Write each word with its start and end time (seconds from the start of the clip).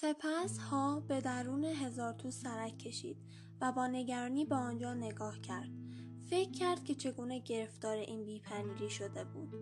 سپس 0.00 0.58
ها 0.58 1.00
به 1.00 1.20
درون 1.20 1.64
هزار 1.64 2.12
تو 2.12 2.30
سرک 2.30 2.78
کشید 2.78 3.16
و 3.60 3.72
با 3.72 3.86
نگرانی 3.86 4.44
به 4.44 4.54
آنجا 4.54 4.94
نگاه 4.94 5.40
کرد. 5.40 5.70
فکر 6.30 6.50
کرد 6.50 6.84
که 6.84 6.94
چگونه 6.94 7.38
گرفتار 7.38 7.96
این 7.96 8.24
بیپنیری 8.24 8.90
شده 8.90 9.24
بود. 9.24 9.54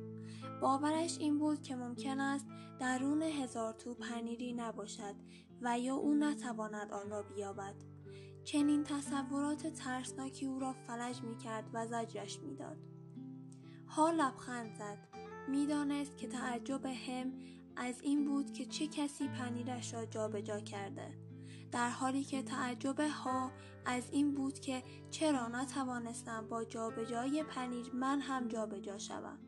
باورش 0.61 1.19
این 1.19 1.39
بود 1.39 1.63
که 1.63 1.77
ممکن 1.77 2.21
است 2.21 2.47
درون 2.81 3.23
هزار 3.23 3.73
تو 3.73 3.95
پنیری 3.95 4.53
نباشد 4.53 5.15
و 5.63 5.79
یا 5.79 5.95
او 5.95 6.15
نتواند 6.15 6.93
آن 6.93 7.11
را 7.11 7.23
بیابد. 7.23 7.75
چنین 8.45 8.85
تصورات 8.85 9.67
ترسناکی 9.67 10.47
او 10.47 10.59
را 10.59 10.73
فلج 10.73 11.23
می 11.23 11.37
کرد 11.39 11.71
و 11.73 11.87
زجرش 11.87 12.41
می‌داد. 12.41 12.79
ها 13.89 14.11
لبخند 14.11 14.75
زد. 14.75 14.99
می‌دانست 15.49 16.17
که 16.17 16.29
تعجب 16.29 16.87
هم 16.87 17.33
از 17.79 18.01
این 18.01 18.25
بود 18.25 18.53
که 18.53 18.67
چه 18.67 18.87
کسی 18.87 19.29
پنیرش 19.29 19.95
را 19.95 20.07
جابجا 20.07 20.61
کرده. 20.61 21.19
در 21.73 21.91
حالی 21.91 22.25
که 22.25 22.43
تعجب 22.43 23.01
ها 23.01 23.51
از 23.85 24.11
این 24.11 24.35
بود 24.35 24.61
که 24.61 24.83
چرا 25.11 25.49
نتوانستم 25.49 26.49
با 26.49 26.65
جابجایی 26.65 27.43
پنیر 27.43 27.91
من 27.95 28.21
هم 28.21 28.49
جابجا 28.49 28.99
شوم. 28.99 29.39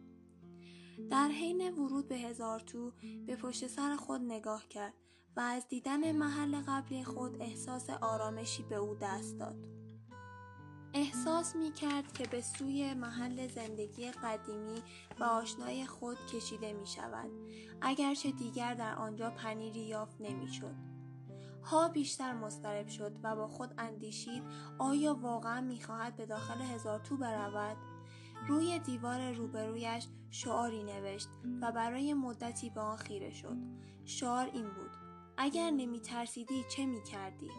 در 1.11 1.29
حین 1.29 1.75
ورود 1.75 2.09
به 2.09 2.17
هزار 2.17 2.61
تو 2.61 2.93
به 3.27 3.37
پشت 3.37 3.67
سر 3.67 3.97
خود 3.97 4.21
نگاه 4.21 4.69
کرد 4.69 4.95
و 5.37 5.41
از 5.41 5.69
دیدن 5.69 6.13
محل 6.13 6.61
قبلی 6.61 7.05
خود 7.05 7.43
احساس 7.43 7.91
آرامشی 7.91 8.63
به 8.63 8.77
او 8.77 8.95
دست 8.95 9.39
داد. 9.39 9.80
احساس 11.01 11.57
می 11.57 11.73
کرد 11.73 12.13
که 12.13 12.27
به 12.27 12.41
سوی 12.41 12.95
محل 12.95 13.49
زندگی 13.49 14.11
قدیمی 14.11 14.83
و 15.21 15.25
آشنای 15.25 15.87
خود 15.87 16.17
کشیده 16.27 16.73
می 16.73 16.87
شود 16.87 17.31
اگرچه 17.81 18.31
دیگر 18.31 18.75
در 18.75 18.95
آنجا 18.95 19.31
پنیری 19.31 19.81
یافت 19.81 20.21
نمی 20.21 20.49
شد. 20.49 20.75
ها 21.63 21.89
بیشتر 21.89 22.33
مضطرب 22.33 22.89
شد 22.89 23.17
و 23.23 23.37
با 23.37 23.49
خود 23.49 23.75
اندیشید 23.79 24.43
آیا 24.79 25.15
واقعا 25.15 25.61
می‌خواهد 25.61 26.17
به 26.17 26.27
داخل 26.27 26.61
هزار 26.61 26.99
تو 26.99 27.17
برود 27.17 27.77
روی 28.49 28.79
دیوار 28.79 29.33
روبرویش 29.33 30.07
شعاری 30.31 30.83
نوشت 30.83 31.29
و 31.63 31.73
برای 31.73 32.15
مدتی 32.15 32.71
به 32.71 32.81
آن 32.81 32.97
خیره 32.97 33.31
شد 33.31 33.57
شعار 34.05 34.47
این 34.47 34.65
بود 34.65 34.91
اگر 35.37 35.71
نمی 35.71 36.01
ترسیدی 36.01 36.65
چه 36.77 36.87
می 36.87 37.03
کردی؟ 37.03 37.51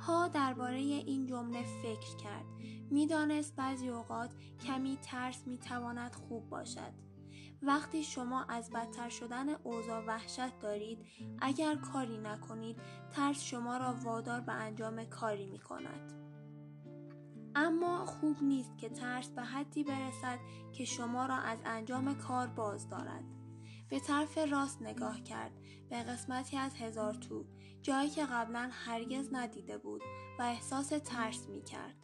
ها 0.00 0.28
درباره 0.28 0.76
این 0.76 1.26
جمله 1.26 1.62
فکر 1.82 2.16
کرد 2.16 2.44
می‌دانست 2.90 3.56
بعضی 3.56 3.88
اوقات 3.88 4.34
کمی 4.66 4.98
ترس 5.02 5.46
می 5.46 5.58
تواند 5.58 6.14
خوب 6.14 6.48
باشد 6.48 6.92
وقتی 7.62 8.04
شما 8.04 8.44
از 8.44 8.70
بدتر 8.70 9.08
شدن 9.08 9.48
اوضاع 9.48 10.04
وحشت 10.06 10.58
دارید 10.58 10.98
اگر 11.40 11.76
کاری 11.76 12.18
نکنید 12.18 12.76
ترس 13.12 13.42
شما 13.42 13.76
را 13.76 13.94
وادار 14.04 14.40
به 14.40 14.52
انجام 14.52 15.04
کاری 15.04 15.46
می 15.46 15.58
کند. 15.58 16.12
اما 17.54 18.06
خوب 18.06 18.42
نیست 18.42 18.78
که 18.78 18.88
ترس 18.88 19.28
به 19.28 19.42
حدی 19.42 19.84
برسد 19.84 20.38
که 20.72 20.84
شما 20.84 21.26
را 21.26 21.36
از 21.36 21.58
انجام 21.64 22.14
کار 22.14 22.46
باز 22.46 22.88
دارد. 22.88 23.24
به 23.88 24.00
طرف 24.00 24.38
راست 24.38 24.82
نگاه 24.82 25.22
کرد 25.22 25.52
به 25.90 26.02
قسمتی 26.02 26.56
از 26.56 26.74
هزار 26.74 27.14
تو 27.14 27.44
جایی 27.82 28.10
که 28.10 28.26
قبلا 28.26 28.70
هرگز 28.72 29.28
ندیده 29.32 29.78
بود 29.78 30.02
و 30.38 30.42
احساس 30.42 30.88
ترس 30.88 31.48
می 31.48 31.62
کرد. 31.62 31.94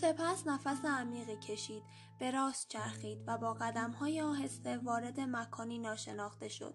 سپس 0.00 0.46
نفس 0.46 0.84
عمیقی 0.84 1.36
کشید 1.36 1.82
به 2.18 2.30
راست 2.30 2.68
چرخید 2.68 3.18
و 3.26 3.38
با 3.38 3.56
های 4.00 4.20
آهسته 4.20 4.78
وارد 4.78 5.20
مکانی 5.20 5.78
ناشناخته 5.78 6.48
شد 6.48 6.74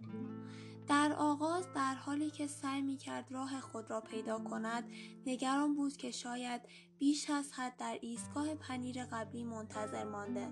در 0.88 1.14
آغاز 1.18 1.74
در 1.76 1.96
حالی 1.96 2.32
که 2.32 2.48
سعی 2.48 2.82
می 2.82 2.98
کرد 2.98 3.32
راه 3.32 3.60
خود 3.60 3.90
را 3.90 4.02
پیدا 4.02 4.40
کند 4.40 4.84
نگران 5.26 5.76
بود 5.76 5.98
که 5.98 6.12
شاید 6.12 6.62
بیش 7.00 7.30
از 7.30 7.54
حد 7.54 7.78
در 7.78 7.98
ایستگاه 8.02 8.56
پنیر 8.56 9.06
قبلی 9.06 9.44
منتظر 9.44 10.04
مانده 10.04 10.52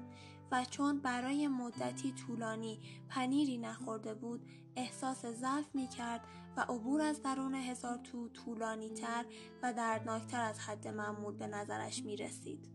و 0.51 0.65
چون 0.65 0.99
برای 0.99 1.47
مدتی 1.47 2.11
طولانی 2.11 2.79
پنیری 3.09 3.57
نخورده 3.57 4.13
بود 4.13 4.41
احساس 4.75 5.25
ضعف 5.25 5.75
می 5.75 5.87
کرد 5.87 6.21
و 6.57 6.61
عبور 6.61 7.01
از 7.01 7.21
درون 7.21 7.55
هزار 7.55 7.97
تو 7.97 8.29
طولانی 8.29 8.89
تر 8.89 9.25
و 9.63 9.73
دردناکتر 9.73 10.41
از 10.41 10.59
حد 10.59 10.87
معمول 10.87 11.37
به 11.37 11.47
نظرش 11.47 12.03
می 12.03 12.17
رسید. 12.17 12.69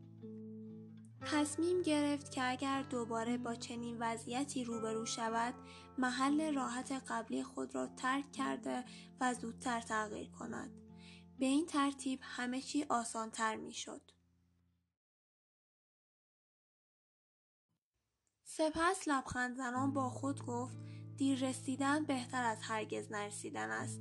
تصمیم 1.27 1.83
گرفت 1.83 2.31
که 2.31 2.51
اگر 2.51 2.83
دوباره 2.83 3.39
با 3.39 3.55
چنین 3.55 3.97
وضعیتی 4.01 4.65
روبرو 4.65 5.07
شود 5.07 5.55
محل 5.99 6.55
راحت 6.55 6.93
قبلی 7.09 7.43
خود 7.43 7.75
را 7.75 7.87
ترک 7.87 8.33
کرده 8.33 8.85
و 9.21 9.35
زودتر 9.35 9.81
تغییر 9.81 10.31
کند. 10.31 10.71
به 11.39 11.47
این 11.47 11.67
ترتیب 11.67 12.21
همه 12.23 12.61
چی 12.61 12.85
آسانتر 12.89 13.57
می 13.57 13.73
شد. 13.73 14.16
سپس 18.59 19.09
لبخند 19.09 19.57
زنان 19.57 19.93
با 19.93 20.11
خود 20.11 20.47
گفت 20.47 20.77
دیر 21.17 21.49
رسیدن 21.49 22.05
بهتر 22.05 22.45
از 22.45 22.59
هرگز 22.63 23.13
نرسیدن 23.13 23.71
است. 23.71 24.01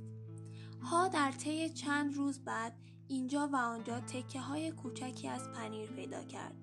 ها 0.82 1.08
در 1.08 1.32
طی 1.32 1.70
چند 1.70 2.14
روز 2.14 2.44
بعد 2.44 2.76
اینجا 3.08 3.48
و 3.52 3.56
آنجا 3.56 4.00
تکه 4.00 4.40
های 4.40 4.70
کوچکی 4.70 5.28
از 5.28 5.52
پنیر 5.52 5.90
پیدا 5.90 6.24
کرد. 6.24 6.54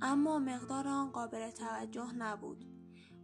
اما 0.00 0.38
مقدار 0.38 0.88
آن 0.88 1.10
قابل 1.10 1.50
توجه 1.50 2.12
نبود. 2.12 2.64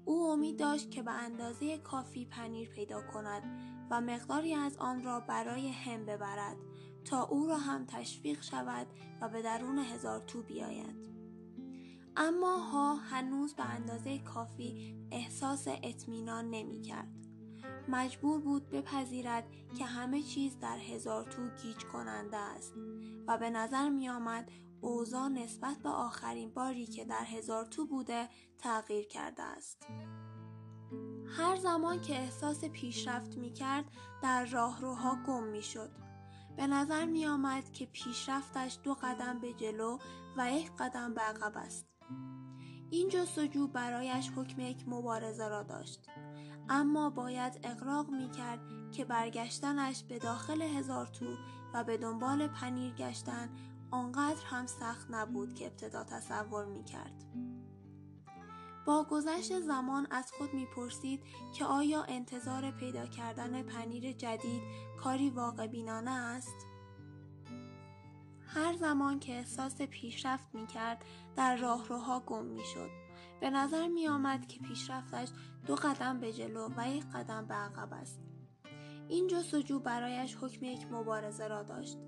او 0.04 0.30
امید 0.30 0.58
داشت 0.58 0.90
که 0.90 1.02
به 1.02 1.12
اندازه 1.12 1.78
کافی 1.78 2.24
پنیر 2.24 2.68
پیدا 2.68 3.02
کند 3.02 3.42
و 3.90 4.00
مقداری 4.00 4.54
از 4.54 4.76
آن 4.76 5.04
را 5.04 5.20
برای 5.20 5.68
هم 5.68 6.06
ببرد 6.06 6.56
تا 7.04 7.22
او 7.22 7.46
را 7.46 7.58
هم 7.58 7.86
تشویق 7.86 8.42
شود 8.42 8.86
و 9.20 9.28
به 9.28 9.42
درون 9.42 9.78
هزار 9.78 10.20
تو 10.20 10.42
بیاید. 10.42 11.17
اما 12.20 12.56
ها 12.56 12.94
هنوز 12.94 13.54
به 13.54 13.64
اندازه 13.64 14.18
کافی 14.18 14.96
احساس 15.12 15.68
اطمینان 15.68 16.50
نمی 16.50 16.82
کرد. 16.82 17.14
مجبور 17.88 18.40
بود 18.40 18.70
بپذیرد 18.70 19.44
که 19.78 19.84
همه 19.84 20.22
چیز 20.22 20.58
در 20.58 20.78
هزار 20.78 21.24
تو 21.24 21.48
گیج 21.62 21.84
کننده 21.84 22.36
است 22.36 22.74
و 23.26 23.38
به 23.38 23.50
نظر 23.50 23.88
می 23.88 24.08
آمد 24.08 24.50
اوضاع 24.80 25.28
نسبت 25.28 25.78
به 25.78 25.88
آخرین 25.88 26.50
باری 26.50 26.86
که 26.86 27.04
در 27.04 27.24
هزار 27.24 27.66
تو 27.66 27.86
بوده 27.86 28.28
تغییر 28.58 29.06
کرده 29.06 29.42
است. 29.42 29.86
هر 31.26 31.56
زمان 31.56 32.00
که 32.00 32.20
احساس 32.20 32.64
پیشرفت 32.64 33.36
می 33.36 33.52
کرد 33.52 33.84
در 34.22 34.44
راهروها 34.44 35.18
گم 35.26 35.42
می 35.42 35.62
شد. 35.62 35.90
به 36.56 36.66
نظر 36.66 37.04
می 37.04 37.26
آمد 37.26 37.72
که 37.72 37.86
پیشرفتش 37.86 38.78
دو 38.82 38.94
قدم 38.94 39.38
به 39.40 39.52
جلو 39.52 39.98
و 40.36 40.52
یک 40.52 40.72
قدم 40.78 41.14
به 41.14 41.20
عقب 41.20 41.52
است. 41.56 41.97
این 42.90 43.08
جستجو 43.08 43.66
برایش 43.66 44.30
حکم 44.36 44.60
یک 44.60 44.88
مبارزه 44.88 45.48
را 45.48 45.62
داشت. 45.62 46.10
اما 46.68 47.10
باید 47.10 47.60
اقراق 47.62 48.10
می 48.10 48.30
کرد 48.30 48.60
که 48.92 49.04
برگشتنش 49.04 50.04
به 50.04 50.18
داخل 50.18 50.62
هزار 50.62 51.06
تو 51.06 51.36
و 51.74 51.84
به 51.84 51.96
دنبال 51.96 52.46
پنیر 52.46 52.94
گشتن 52.94 53.48
آنقدر 53.90 54.44
هم 54.46 54.66
سخت 54.66 55.06
نبود 55.10 55.54
که 55.54 55.66
ابتدا 55.66 56.04
تصور 56.04 56.64
می 56.64 56.84
کرد. 56.84 57.24
با 58.86 59.04
گذشت 59.10 59.60
زمان 59.60 60.06
از 60.10 60.32
خود 60.32 60.54
می‌پرسید 60.54 61.22
که 61.54 61.64
آیا 61.64 62.02
انتظار 62.02 62.70
پیدا 62.70 63.06
کردن 63.06 63.62
پنیر 63.62 64.12
جدید 64.12 64.62
کاری 65.02 65.30
واقع 65.30 65.66
بینانه 65.66 66.10
است؟ 66.10 66.67
هر 68.48 68.76
زمان 68.76 69.20
که 69.20 69.32
احساس 69.32 69.82
پیشرفت 69.82 70.54
می 70.54 70.66
کرد 70.66 71.04
در 71.36 71.56
راهروها 71.56 72.20
گم 72.20 72.44
می 72.44 72.64
شد. 72.74 72.90
به 73.40 73.50
نظر 73.50 73.88
می 73.88 74.08
آمد 74.08 74.46
که 74.46 74.60
پیشرفتش 74.60 75.28
دو 75.66 75.74
قدم 75.74 76.20
به 76.20 76.32
جلو 76.32 76.68
و 76.76 76.88
یک 76.88 77.04
قدم 77.14 77.46
به 77.46 77.54
عقب 77.54 77.92
است. 77.92 78.20
این 79.08 79.26
جستجو 79.26 79.80
برایش 79.80 80.36
حکم 80.40 80.64
یک 80.64 80.86
مبارزه 80.92 81.48
را 81.48 81.62
داشت. 81.62 81.98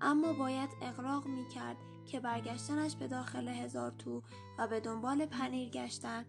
اما 0.00 0.32
باید 0.32 0.70
اقراق 0.82 1.26
می 1.26 1.48
کرد 1.48 1.76
که 2.06 2.20
برگشتنش 2.20 2.96
به 2.96 3.08
داخل 3.08 3.48
هزار 3.48 3.90
تو 3.90 4.22
و 4.58 4.68
به 4.68 4.80
دنبال 4.80 5.26
پنیر 5.26 5.68
گشتن 5.68 6.24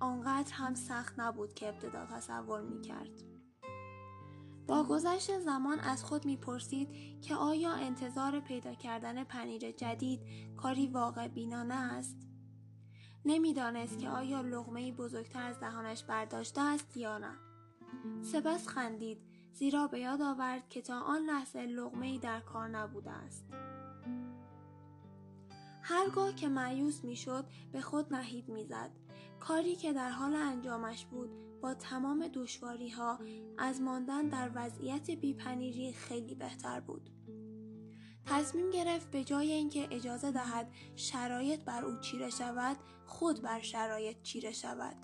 آنقدر 0.00 0.52
هم 0.54 0.74
سخت 0.74 1.14
نبود 1.18 1.54
که 1.54 1.68
ابتدا 1.68 2.06
تصور 2.06 2.60
می 2.60 2.80
کرد. 2.80 3.33
با 4.66 4.84
گذشت 4.84 5.38
زمان 5.38 5.80
از 5.80 6.04
خود 6.04 6.24
می‌پرسید 6.24 7.20
که 7.20 7.34
آیا 7.34 7.72
انتظار 7.72 8.40
پیدا 8.40 8.74
کردن 8.74 9.24
پنیر 9.24 9.70
جدید 9.70 10.20
کاری 10.56 10.86
واقع 10.86 11.28
بینانه 11.28 11.74
است؟ 11.74 12.16
نمی‌دانست 13.24 13.98
که 13.98 14.08
آیا 14.08 14.40
لغمه 14.40 14.92
بزرگتر 14.92 15.42
از 15.42 15.60
دهانش 15.60 16.04
برداشته 16.04 16.60
است 16.60 16.96
یا 16.96 17.18
نه. 17.18 17.34
سپس 18.22 18.68
خندید 18.68 19.18
زیرا 19.52 19.86
به 19.86 20.00
یاد 20.00 20.22
آورد 20.22 20.68
که 20.68 20.82
تا 20.82 21.00
آن 21.00 21.22
لحظه 21.22 21.62
لغمه 21.62 22.18
در 22.18 22.40
کار 22.40 22.68
نبوده 22.68 23.10
است. 23.10 23.44
هرگاه 25.82 26.34
که 26.34 26.48
معیوس 26.48 27.04
می‌شد 27.04 27.46
به 27.72 27.80
خود 27.80 28.14
نهید 28.14 28.48
می‌زد 28.48 28.90
کاری 29.40 29.76
که 29.76 29.92
در 29.92 30.10
حال 30.10 30.34
انجامش 30.34 31.06
بود 31.06 31.43
با 31.64 31.74
تمام 31.74 32.28
دشواری 32.28 32.88
ها 32.88 33.18
از 33.58 33.80
ماندن 33.80 34.28
در 34.28 34.50
وضعیت 34.54 35.10
بیپنیری 35.10 35.92
خیلی 35.92 36.34
بهتر 36.34 36.80
بود. 36.80 37.10
تصمیم 38.26 38.70
گرفت 38.70 39.10
به 39.10 39.24
جای 39.24 39.52
اینکه 39.52 39.88
اجازه 39.90 40.30
دهد 40.30 40.72
شرایط 40.96 41.64
بر 41.64 41.84
او 41.84 42.00
چیره 42.00 42.30
شود 42.30 42.76
خود 43.06 43.42
بر 43.42 43.60
شرایط 43.60 44.22
چیره 44.22 44.52
شود. 44.52 44.96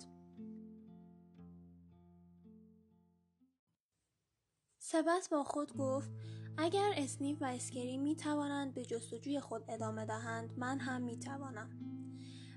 سپس 4.79 5.29
با 5.29 5.43
خود 5.43 5.77
گفت 5.77 6.11
اگر 6.57 6.93
اسنیف 6.97 7.41
و 7.41 7.45
اسکری 7.45 7.97
می 7.97 8.15
توانند 8.15 8.73
به 8.73 8.85
جستجوی 8.85 9.39
خود 9.39 9.63
ادامه 9.67 10.05
دهند 10.05 10.57
من 10.57 10.79
هم 10.79 11.01
می 11.01 11.19
توانم. 11.19 12.00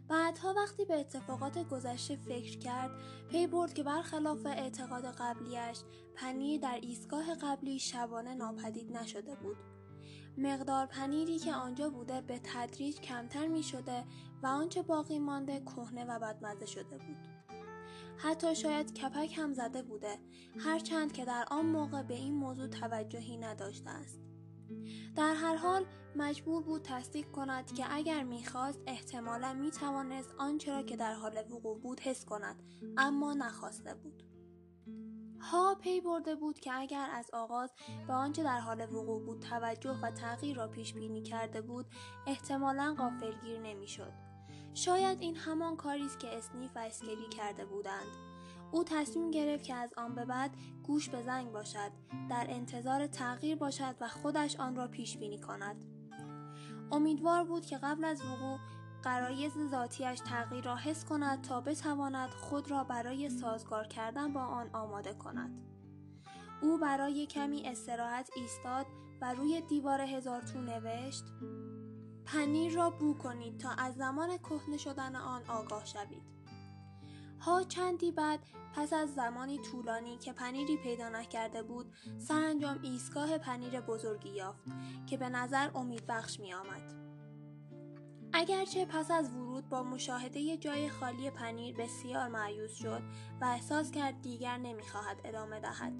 بعدها 0.08 0.54
وقتی 0.56 0.84
به 0.84 1.00
اتفاقات 1.00 1.68
گذشته 1.68 2.16
فکر 2.16 2.58
کرد 2.58 2.90
پی 3.28 3.46
برد 3.46 3.74
که 3.74 3.82
برخلاف 3.82 4.46
اعتقاد 4.46 5.04
قبلیش 5.04 5.78
پنیر 6.14 6.60
در 6.60 6.78
ایستگاه 6.82 7.34
قبلی 7.34 7.78
شبانه 7.78 8.34
ناپدید 8.34 8.96
نشده 8.96 9.34
بود. 9.34 9.56
مقدار 10.38 10.86
پنیری 10.86 11.38
که 11.38 11.54
آنجا 11.54 11.90
بوده 11.90 12.20
به 12.20 12.40
تدریج 12.44 13.00
کمتر 13.00 13.48
می 13.48 13.62
شده 13.62 14.04
و 14.42 14.46
آنچه 14.46 14.82
باقی 14.82 15.18
مانده 15.18 15.60
کهنه 15.60 16.04
و 16.04 16.18
بدمزه 16.18 16.66
شده 16.66 16.98
بود. 16.98 17.16
حتی 18.16 18.54
شاید 18.54 18.94
کپک 18.94 19.38
هم 19.38 19.52
زده 19.52 19.82
بوده 19.82 20.18
هرچند 20.58 21.12
که 21.12 21.24
در 21.24 21.44
آن 21.50 21.66
موقع 21.66 22.02
به 22.02 22.14
این 22.14 22.34
موضوع 22.34 22.68
توجهی 22.68 23.36
نداشته 23.36 23.90
است. 23.90 24.23
در 25.16 25.34
هر 25.34 25.56
حال 25.56 25.86
مجبور 26.16 26.62
بود 26.62 26.82
تصدیق 26.82 27.31
کند 27.31 27.72
که 27.72 27.84
اگر 27.90 28.22
می‌خواست 28.22 28.81
احتمالا 28.86 29.52
می‌توانست 29.52 30.34
آنچه 30.38 30.72
را 30.72 30.82
که 30.82 30.96
در 30.96 31.14
حال 31.14 31.44
وقوع 31.50 31.78
بود 31.78 32.00
حس 32.00 32.25
کند 32.25 32.62
اما 32.96 33.34
نخواسته 33.34 33.94
بود. 33.94 34.22
ها 35.40 35.75
پی 35.75 36.00
برده 36.00 36.34
بود 36.34 36.58
که 36.60 36.72
اگر 36.75 37.08
از 37.12 37.31
آغاز 37.32 37.72
به 38.06 38.12
آنچه 38.12 38.42
در 38.42 38.60
حال 38.60 38.81
وقوع 38.81 39.25
بود 39.25 39.40
توجه 39.40 40.00
و 40.02 40.10
تغییر 40.10 40.56
را 40.56 40.69
پیش 40.69 40.94
بینی 40.94 41.22
کرده 41.22 41.62
بود 41.62 41.86
احتمالا 42.26 42.94
غافلگیر 42.98 43.60
نمی‌شد. 43.60 44.12
شاید 44.75 45.20
این 45.20 45.36
همان 45.36 45.76
کاری 45.76 46.06
است 46.06 46.19
که 46.19 46.38
اسنیف 46.38 46.70
و 46.76 46.78
اسکری 46.78 47.28
کرده 47.28 47.64
بودند. 47.64 48.33
او 48.74 48.84
تصمیم 48.84 49.30
گرفت 49.30 49.64
که 49.64 49.74
از 49.74 49.94
آن 49.96 50.14
به 50.14 50.24
بعد 50.24 50.50
گوش 50.82 51.08
به 51.08 51.22
زنگ 51.22 51.52
باشد 51.52 51.90
در 52.30 52.46
انتظار 52.48 53.06
تغییر 53.06 53.56
باشد 53.56 53.94
و 54.00 54.08
خودش 54.08 54.60
آن 54.60 54.76
را 54.76 54.88
پیش 54.88 55.16
بینی 55.16 55.38
کند. 55.38 55.84
امیدوار 56.92 57.44
بود 57.44 57.66
که 57.66 57.78
قبل 57.78 58.04
از 58.04 58.22
وقوع 58.22 58.58
قرایز 59.02 59.52
ذاتیش 59.70 60.20
تغییر 60.20 60.64
را 60.64 60.76
حس 60.76 61.04
کند 61.04 61.42
تا 61.42 61.60
بتواند 61.60 62.28
خود 62.28 62.70
را 62.70 62.84
برای 62.84 63.30
سازگار 63.30 63.86
کردن 63.86 64.32
با 64.32 64.40
آن 64.40 64.70
آماده 64.72 65.14
کند. 65.14 65.50
او 66.62 66.78
برای 66.78 67.26
کمی 67.26 67.62
استراحت 67.68 68.30
ایستاد 68.36 68.86
و 69.20 69.34
روی 69.34 69.60
دیوار 69.60 70.00
هزارتو 70.00 70.60
نوشت 70.60 71.24
پنیر 72.24 72.72
را 72.72 72.90
بو 72.90 73.14
کنید 73.14 73.58
تا 73.58 73.70
از 73.70 73.94
زمان 73.94 74.38
کهنه 74.38 74.76
شدن 74.76 75.16
آن 75.16 75.42
آگاه 75.48 75.84
شوید. 75.84 76.34
ها 77.44 77.62
چندی 77.62 78.12
بعد 78.12 78.41
پس 78.75 78.93
از 78.93 79.14
زمانی 79.14 79.58
طولانی 79.58 80.19
که 80.19 80.32
پنیری 80.32 80.76
پیدا 80.76 81.08
نکرده 81.08 81.62
بود 81.62 81.93
سرانجام 82.19 82.79
ایستگاه 82.82 83.38
پنیر 83.38 83.81
بزرگی 83.81 84.29
یافت 84.29 84.62
که 85.06 85.17
به 85.17 85.29
نظر 85.29 85.70
امید 85.75 86.06
بخش 86.06 86.41
می 86.41 86.55
آمد. 86.55 86.94
اگرچه 88.32 88.85
پس 88.85 89.11
از 89.11 89.31
ورود 89.31 89.69
با 89.69 89.82
مشاهده 89.82 90.56
جای 90.56 90.88
خالی 90.88 91.31
پنیر 91.31 91.76
بسیار 91.76 92.29
معیوس 92.29 92.75
شد 92.75 93.02
و 93.41 93.44
احساس 93.44 93.91
کرد 93.91 94.23
دیگر 94.23 94.56
نمی‌خواهد 94.56 95.20
ادامه 95.25 95.61
دهد. 95.61 95.93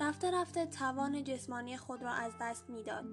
رفته 0.00 0.30
رفته 0.30 0.66
توان 0.66 1.24
جسمانی 1.24 1.76
خود 1.76 2.02
را 2.02 2.10
از 2.10 2.32
دست 2.40 2.70
می‌داد. 2.70 3.04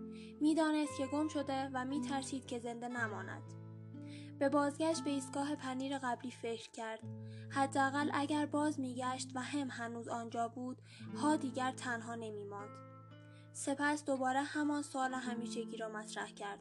می‌دانست 0.42 0.98
که 0.98 1.08
گم 1.08 1.28
شده 1.28 1.70
و 1.74 1.86
میترسید 1.86 2.46
که 2.46 2.60
زنده 2.60 2.88
نماند. 2.88 3.63
به 4.44 4.50
بازگشت 4.50 5.04
به 5.04 5.10
ایستگاه 5.10 5.56
پنیر 5.56 5.98
قبلی 5.98 6.32
فکر 6.32 6.72
کرد. 6.72 7.00
حداقل 7.50 8.10
اگر 8.14 8.46
باز 8.46 8.80
میگشت 8.80 9.32
و 9.36 9.40
هم 9.40 9.68
هنوز 9.72 10.08
آنجا 10.08 10.48
بود، 10.48 10.82
ها 11.18 11.36
دیگر 11.36 11.72
تنها 11.72 12.16
نمیماند. 12.16 12.70
سپس 13.54 14.06
دوباره 14.06 14.42
همان 14.42 14.82
سوال 14.82 15.14
همیشگی 15.14 15.78
را 15.78 15.90
مطرح 15.90 16.32
کرد. 16.32 16.60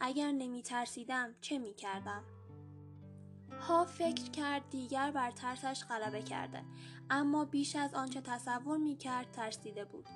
اگر 0.00 0.32
نمی 0.32 0.62
ترسیدم 0.62 1.34
چه 1.40 1.58
می 1.58 1.74
کردم؟ 1.74 2.24
ها 3.60 3.84
فکر 3.84 4.30
کرد 4.30 4.70
دیگر 4.70 5.10
بر 5.10 5.30
ترسش 5.30 5.84
غلبه 5.84 6.22
کرده 6.22 6.62
اما 7.10 7.44
بیش 7.44 7.76
از 7.76 7.94
آنچه 7.94 8.20
تصور 8.20 8.78
می 8.78 8.96
کرد 8.96 9.30
ترسیده 9.30 9.84
بود 9.84 10.06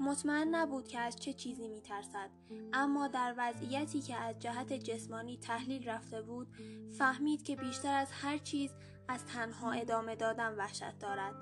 مطمئن 0.00 0.54
نبود 0.54 0.88
که 0.88 0.98
از 0.98 1.16
چه 1.16 1.32
چیزی 1.32 1.68
می 1.68 1.80
ترسد 1.80 2.30
اما 2.72 3.08
در 3.08 3.34
وضعیتی 3.38 4.00
که 4.00 4.16
از 4.16 4.38
جهت 4.38 4.72
جسمانی 4.72 5.36
تحلیل 5.36 5.88
رفته 5.88 6.22
بود 6.22 6.48
فهمید 6.98 7.42
که 7.42 7.56
بیشتر 7.56 7.94
از 7.94 8.08
هر 8.12 8.38
چیز 8.38 8.70
از 9.08 9.26
تنها 9.26 9.72
ادامه 9.72 10.16
دادن 10.16 10.54
وحشت 10.54 10.98
دارد 10.98 11.34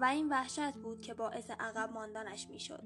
و 0.00 0.04
این 0.04 0.28
وحشت 0.28 0.74
بود 0.74 1.00
که 1.00 1.14
باعث 1.14 1.50
عقب 1.50 1.92
ماندنش 1.92 2.48
می 2.48 2.60
شد. 2.60 2.82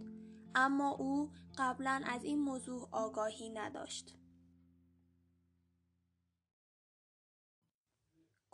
اما 0.54 0.90
او 0.90 1.30
قبلا 1.58 2.02
از 2.06 2.24
این 2.24 2.38
موضوع 2.38 2.88
آگاهی 2.92 3.50
نداشت. 3.50 4.16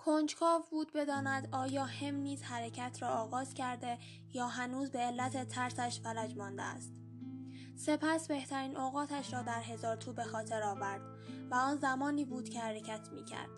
کنجکاو 0.04 0.62
بود 0.70 0.92
بداند 0.92 1.48
آیا 1.52 1.84
هم 1.84 2.14
نیز 2.14 2.42
حرکت 2.42 2.98
را 3.02 3.08
آغاز 3.08 3.54
کرده 3.54 3.98
یا 4.32 4.46
هنوز 4.46 4.90
به 4.90 4.98
علت 4.98 5.48
ترسش 5.48 6.00
فلج 6.00 6.36
مانده 6.36 6.62
است 6.62 6.92
سپس 7.76 8.28
بهترین 8.28 8.76
اوقاتش 8.76 9.32
را 9.32 9.42
در 9.42 9.60
هزار 9.60 9.96
تو 9.96 10.12
به 10.12 10.24
خاطر 10.24 10.62
آورد 10.62 11.00
و 11.50 11.54
آن 11.54 11.76
زمانی 11.76 12.24
بود 12.24 12.48
که 12.48 12.60
حرکت 12.60 13.08
می 13.12 13.24
کرد. 13.24 13.50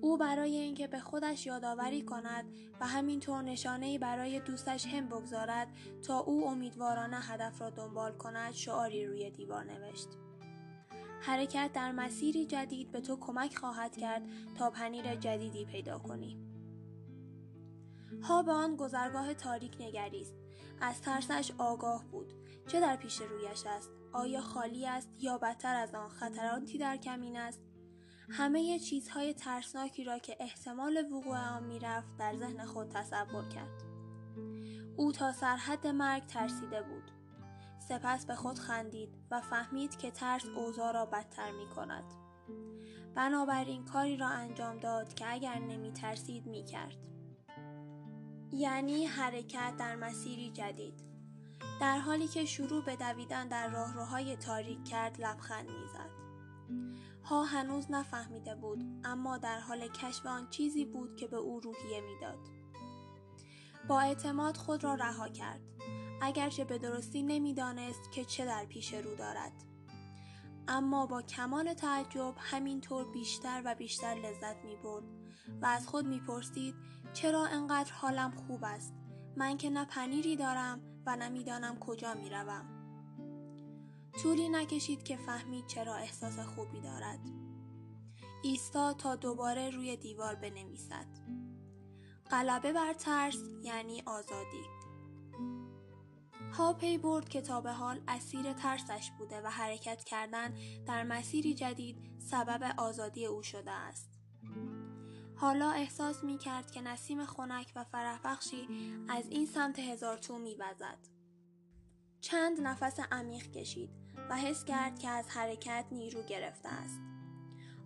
او 0.00 0.18
برای 0.18 0.56
اینکه 0.56 0.86
به 0.86 1.00
خودش 1.00 1.46
یادآوری 1.46 2.02
کند 2.02 2.44
و 2.80 2.86
همینطور 2.86 3.42
نشانهای 3.42 3.98
برای 3.98 4.40
دوستش 4.40 4.86
هم 4.86 5.08
بگذارد 5.08 5.68
تا 6.06 6.18
او 6.18 6.48
امیدوارانه 6.48 7.20
هدف 7.20 7.60
را 7.60 7.70
دنبال 7.70 8.12
کند 8.12 8.52
شعاری 8.52 9.06
روی 9.06 9.30
دیوار 9.30 9.64
نوشت. 9.64 10.08
حرکت 11.20 11.70
در 11.74 11.92
مسیری 11.92 12.46
جدید 12.46 12.92
به 12.92 13.00
تو 13.00 13.16
کمک 13.16 13.58
خواهد 13.58 13.96
کرد 13.96 14.22
تا 14.58 14.70
پنیر 14.70 15.14
جدیدی 15.14 15.64
پیدا 15.64 15.98
کنی. 15.98 16.38
ها 18.22 18.42
به 18.42 18.52
آن 18.52 18.76
گذرگاه 18.76 19.34
تاریک 19.34 19.76
نگریست. 19.80 20.34
از 20.80 21.00
ترسش 21.00 21.52
آگاه 21.58 22.04
بود. 22.04 22.32
چه 22.68 22.80
در 22.80 22.96
پیش 22.96 23.20
رویش 23.20 23.66
است؟ 23.66 23.90
آیا 24.12 24.40
خالی 24.40 24.86
است 24.86 25.08
یا 25.18 25.38
بدتر 25.38 25.74
از 25.74 25.94
آن 25.94 26.08
خطراتی 26.08 26.78
در 26.78 26.96
کمین 26.96 27.36
است؟ 27.36 27.60
همه 28.30 28.78
چیزهای 28.78 29.34
ترسناکی 29.34 30.04
را 30.04 30.18
که 30.18 30.36
احتمال 30.40 31.12
وقوع 31.12 31.38
آن 31.38 31.62
می‌رفت 31.62 32.16
در 32.18 32.36
ذهن 32.36 32.64
خود 32.64 32.88
تصور 32.88 33.48
کرد. 33.48 33.82
او 34.96 35.12
تا 35.12 35.32
سرحد 35.32 35.86
مرگ 35.86 36.26
ترسیده 36.26 36.82
بود. 36.82 37.15
سپس 37.88 38.26
به 38.26 38.34
خود 38.34 38.58
خندید 38.58 39.14
و 39.30 39.40
فهمید 39.40 39.96
که 39.96 40.10
ترس 40.10 40.46
اوضاع 40.56 40.92
را 40.92 41.06
بدتر 41.06 41.50
می 41.50 41.66
کند. 41.76 42.04
بنابراین 43.14 43.84
کاری 43.84 44.16
را 44.16 44.28
انجام 44.28 44.78
داد 44.78 45.14
که 45.14 45.32
اگر 45.32 45.58
نمی 45.58 45.92
ترسید 45.92 46.46
می 46.46 46.64
کرد. 46.64 46.96
یعنی 48.52 49.06
حرکت 49.06 49.74
در 49.78 49.96
مسیری 49.96 50.50
جدید. 50.50 51.04
در 51.80 51.98
حالی 51.98 52.28
که 52.28 52.44
شروع 52.44 52.84
به 52.84 52.96
دویدن 52.96 53.48
در 53.48 53.68
راهروهای 53.68 54.36
تاریک 54.36 54.84
کرد 54.84 55.20
لبخند 55.20 55.70
می‌زد. 55.70 56.10
ها 57.24 57.44
هنوز 57.44 57.90
نفهمیده 57.90 58.54
بود 58.54 58.84
اما 59.04 59.38
در 59.38 59.60
حال 59.60 59.88
کشف 59.88 60.26
آن 60.26 60.50
چیزی 60.50 60.84
بود 60.84 61.16
که 61.16 61.26
به 61.26 61.36
او 61.36 61.60
روحیه 61.60 62.00
می‌داد. 62.00 62.38
با 63.88 64.00
اعتماد 64.00 64.56
خود 64.56 64.84
را 64.84 64.94
رها 64.94 65.28
کرد. 65.28 65.75
اگرچه 66.20 66.64
به 66.64 66.78
درستی 66.78 67.22
نمی‌دانست 67.22 68.12
که 68.12 68.24
چه 68.24 68.44
در 68.44 68.64
پیش 68.64 68.94
رو 68.94 69.14
دارد. 69.14 69.52
اما 70.68 71.06
با 71.06 71.22
کمال 71.22 71.74
تعجب 71.74 72.34
همینطور 72.38 73.12
بیشتر 73.12 73.62
و 73.64 73.74
بیشتر 73.74 74.14
لذت 74.14 74.64
می 74.64 74.76
برد 74.76 75.04
و 75.62 75.66
از 75.66 75.88
خود 75.88 76.06
می 76.06 76.20
پرسید 76.20 76.74
چرا 77.12 77.46
انقدر 77.46 77.92
حالم 77.92 78.30
خوب 78.30 78.64
است؟ 78.64 78.94
من 79.36 79.56
که 79.56 79.70
نه 79.70 79.84
پنیری 79.84 80.36
دارم 80.36 80.80
و 81.06 81.16
نمی‌دانم 81.16 81.78
کجا 81.78 82.14
می 82.14 82.30
روم. 82.30 82.76
طولی 84.22 84.48
نکشید 84.48 85.02
که 85.02 85.16
فهمید 85.16 85.66
چرا 85.66 85.94
احساس 85.94 86.38
خوبی 86.38 86.80
دارد. 86.80 87.20
ایستا 88.42 88.92
تا 88.92 89.16
دوباره 89.16 89.70
روی 89.70 89.96
دیوار 89.96 90.34
بنویسد. 90.34 91.06
غلبه 92.30 92.72
بر 92.72 92.92
ترس 92.92 93.42
یعنی 93.62 94.02
آزادی. 94.06 94.75
ها 96.52 96.72
پی 96.72 96.98
برد 96.98 97.28
که 97.28 97.40
تا 97.40 97.60
به 97.60 97.72
حال 97.72 98.00
اسیر 98.08 98.52
ترسش 98.52 99.10
بوده 99.18 99.40
و 99.40 99.46
حرکت 99.46 100.04
کردن 100.04 100.54
در 100.86 101.02
مسیری 101.02 101.54
جدید 101.54 101.96
سبب 102.18 102.74
آزادی 102.76 103.26
او 103.26 103.42
شده 103.42 103.70
است. 103.70 104.10
حالا 105.36 105.70
احساس 105.70 106.24
می 106.24 106.38
کرد 106.38 106.70
که 106.70 106.80
نسیم 106.80 107.24
خنک 107.24 107.72
و 107.76 107.84
فرحبخشی 107.84 108.68
از 109.08 109.28
این 109.28 109.46
سمت 109.46 109.78
هزار 109.78 110.18
تو 110.18 110.38
می 110.38 110.54
وزد. 110.54 110.98
چند 112.20 112.60
نفس 112.60 113.00
عمیق 113.12 113.50
کشید 113.50 113.90
و 114.30 114.36
حس 114.36 114.64
کرد 114.64 114.98
که 114.98 115.08
از 115.08 115.28
حرکت 115.28 115.84
نیرو 115.90 116.22
گرفته 116.22 116.68
است. 116.68 117.00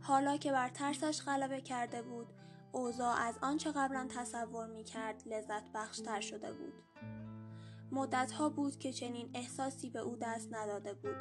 حالا 0.03 0.37
که 0.37 0.53
بر 0.53 0.69
ترسش 0.69 1.23
غلبه 1.23 1.61
کرده 1.61 2.03
بود، 2.03 2.27
اوضاع 2.73 3.17
از 3.17 3.39
آنچه 3.43 3.73
قبلا 3.73 4.09
تصور 4.11 4.67
می 4.67 4.85
کرد 4.85 5.23
لذت 5.27 5.73
بخشتر 5.73 6.21
شده 6.21 6.53
بود. 6.53 6.73
مدتها 7.93 8.49
بود 8.49 8.79
که 8.79 8.93
چنین 8.93 9.31
احساسی 9.35 9.91
به 9.91 9.99
او 9.99 10.17
دست 10.17 10.49
نداده 10.53 10.95
بود 10.95 11.17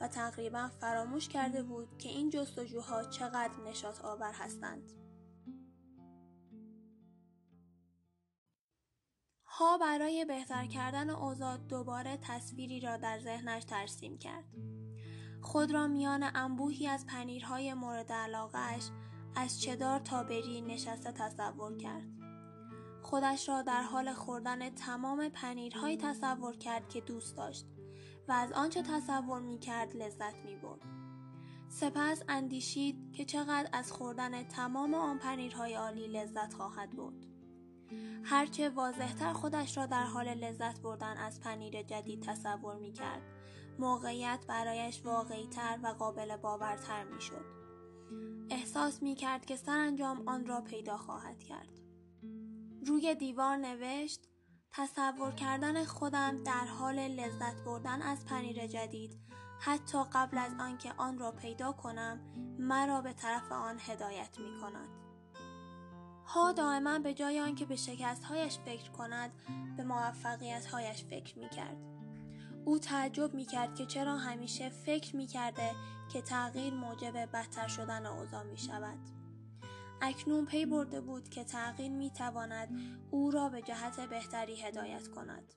و 0.00 0.08
تقریبا 0.08 0.70
فراموش 0.80 1.28
کرده 1.28 1.62
بود 1.62 1.98
که 1.98 2.08
این 2.08 2.30
جستجوها 2.30 3.04
چقدر 3.04 3.60
نشاط 3.66 4.04
آور 4.04 4.32
هستند. 4.32 4.92
ها 9.44 9.78
برای 9.78 10.24
بهتر 10.24 10.66
کردن 10.66 11.10
اوضاع 11.10 11.56
دوباره 11.56 12.18
تصویری 12.22 12.80
را 12.80 12.96
در 12.96 13.18
ذهنش 13.18 13.64
ترسیم 13.64 14.18
کرد. 14.18 14.44
خود 15.42 15.70
را 15.70 15.86
میان 15.86 16.30
انبوهی 16.34 16.86
از 16.86 17.06
پنیرهای 17.06 17.74
مورد 17.74 18.12
علاقهش 18.12 18.90
از 19.36 19.60
چدار 19.60 20.00
تا 20.00 20.22
بری 20.22 20.60
نشسته 20.60 21.12
تصور 21.12 21.76
کرد. 21.76 22.21
خودش 23.12 23.48
را 23.48 23.62
در 23.62 23.82
حال 23.82 24.12
خوردن 24.12 24.70
تمام 24.70 25.28
پنیرهایی 25.28 25.96
تصور 25.96 26.56
کرد 26.56 26.88
که 26.88 27.00
دوست 27.00 27.36
داشت 27.36 27.66
و 28.28 28.32
از 28.32 28.52
آنچه 28.52 28.82
تصور 28.82 29.40
می 29.40 29.58
کرد 29.58 29.96
لذت 29.96 30.34
می 30.44 30.56
برد. 30.56 30.80
سپس 31.68 32.22
اندیشید 32.28 33.12
که 33.12 33.24
چقدر 33.24 33.68
از 33.72 33.92
خوردن 33.92 34.42
تمام 34.42 34.94
آن 34.94 35.18
پنیرهای 35.18 35.74
عالی 35.74 36.06
لذت 36.06 36.54
خواهد 36.54 36.96
برد. 36.96 37.26
هرچه 38.24 38.68
واضحتر 38.68 39.32
خودش 39.32 39.76
را 39.76 39.86
در 39.86 40.04
حال 40.04 40.34
لذت 40.34 40.80
بردن 40.80 41.16
از 41.16 41.40
پنیر 41.40 41.82
جدید 41.82 42.22
تصور 42.22 42.76
می 42.76 42.92
کرد. 42.92 43.22
موقعیت 43.78 44.44
برایش 44.48 45.02
واقعیتر 45.04 45.78
و 45.82 45.86
قابل 45.86 46.36
باورتر 46.36 47.04
می 47.04 47.20
شد. 47.20 47.44
احساس 48.50 49.02
می 49.02 49.14
کرد 49.14 49.44
که 49.44 49.56
سرانجام 49.56 50.28
آن 50.28 50.46
را 50.46 50.60
پیدا 50.60 50.96
خواهد 50.96 51.44
کرد. 51.44 51.81
روی 52.86 53.14
دیوار 53.14 53.56
نوشت 53.56 54.20
تصور 54.70 55.32
کردن 55.32 55.84
خودم 55.84 56.42
در 56.44 56.66
حال 56.66 56.98
لذت 56.98 57.64
بردن 57.64 58.02
از 58.02 58.24
پنیر 58.24 58.66
جدید 58.66 59.20
حتی 59.60 59.98
قبل 60.12 60.38
از 60.38 60.52
آنکه 60.60 60.92
آن 60.96 61.18
را 61.18 61.32
پیدا 61.32 61.72
کنم 61.72 62.20
مرا 62.58 63.00
به 63.00 63.12
طرف 63.12 63.52
آن 63.52 63.78
هدایت 63.80 64.38
می 64.38 64.60
کند. 64.60 64.88
ها 66.26 66.52
دائما 66.52 66.98
به 66.98 67.14
جای 67.14 67.40
آنکه 67.40 67.64
به 67.64 67.76
شکستهایش 67.76 68.58
فکر 68.58 68.90
کند 68.90 69.32
به 69.76 69.84
موفقیتهایش 69.84 71.04
فکر 71.04 71.38
می 71.38 71.48
کرد. 71.48 71.76
او 72.64 72.78
تعجب 72.78 73.34
می 73.34 73.44
کرد 73.44 73.74
که 73.74 73.86
چرا 73.86 74.16
همیشه 74.16 74.68
فکر 74.68 75.16
می 75.16 75.26
کرده 75.26 75.70
که 76.12 76.22
تغییر 76.22 76.74
موجب 76.74 77.16
بدتر 77.16 77.68
شدن 77.68 78.06
اوضاع 78.06 78.42
می 78.42 78.58
شود. 78.58 79.21
اکنون 80.04 80.46
پی 80.46 80.66
برده 80.66 81.00
بود 81.00 81.28
که 81.28 81.44
تغییر 81.44 81.90
می 81.90 82.10
تواند 82.10 82.68
او 83.10 83.30
را 83.30 83.48
به 83.48 83.62
جهت 83.62 84.00
بهتری 84.00 84.62
هدایت 84.62 85.08
کند. 85.08 85.54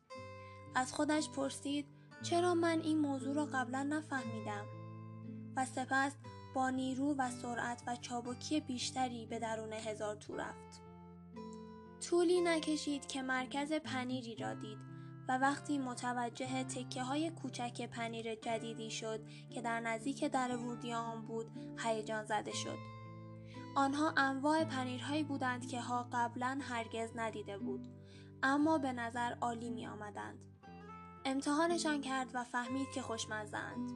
از 0.76 0.94
خودش 0.94 1.30
پرسید 1.30 1.86
چرا 2.24 2.54
من 2.54 2.82
این 2.82 3.00
موضوع 3.00 3.36
را 3.36 3.46
قبلا 3.46 3.84
نفهمیدم 3.84 4.66
و 5.56 5.66
سپس 5.66 6.16
با 6.56 6.70
نیرو 6.70 7.16
و 7.18 7.30
سرعت 7.32 7.84
و 7.88 7.96
چابکی 7.96 8.62
بیشتری 8.62 9.26
به 9.26 9.40
درون 9.40 9.74
هزار 9.74 10.16
تو 10.16 10.36
رفت. 10.36 10.82
طولی 12.02 12.42
نکشید 12.42 13.08
که 13.08 13.22
مرکز 13.22 13.74
پنیری 13.74 14.36
را 14.36 14.54
دید 14.54 14.78
و 15.28 15.38
وقتی 15.38 15.78
متوجه 15.78 16.64
تکه 16.64 17.04
های 17.04 17.30
کوچک 17.30 17.90
پنیر 17.90 18.36
جدیدی 18.36 18.92
شد 18.92 19.20
که 19.50 19.62
در 19.62 19.80
نزدیک 19.80 20.24
در 20.24 20.58
ورودی 20.58 20.94
آن 20.94 21.28
بود 21.28 21.52
هیجان 21.78 22.26
زده 22.26 22.52
شد. 22.52 22.95
آنها 23.76 24.14
انواع 24.18 24.64
پنیرهایی 24.64 25.24
بودند 25.24 25.68
که 25.68 25.82
ها 25.82 26.08
قبلا 26.12 26.60
هرگز 26.62 27.12
ندیده 27.16 27.58
بود 27.58 27.88
اما 28.44 28.78
به 28.78 28.94
نظر 28.94 29.34
عالی 29.42 29.70
می 29.70 29.88
آمدند. 29.88 30.40
امتحانشان 31.26 32.02
کرد 32.02 32.32
و 32.34 32.44
فهمید 32.44 32.92
که 32.92 33.02
خوشمزند. 33.02 33.92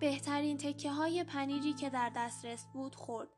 بهترین 0.00 0.56
تکه 0.56 0.90
های 0.90 1.24
پنیری 1.24 1.72
که 1.72 1.90
در 1.90 2.12
دسترس 2.16 2.66
بود 2.72 2.94
خورد 2.94 3.28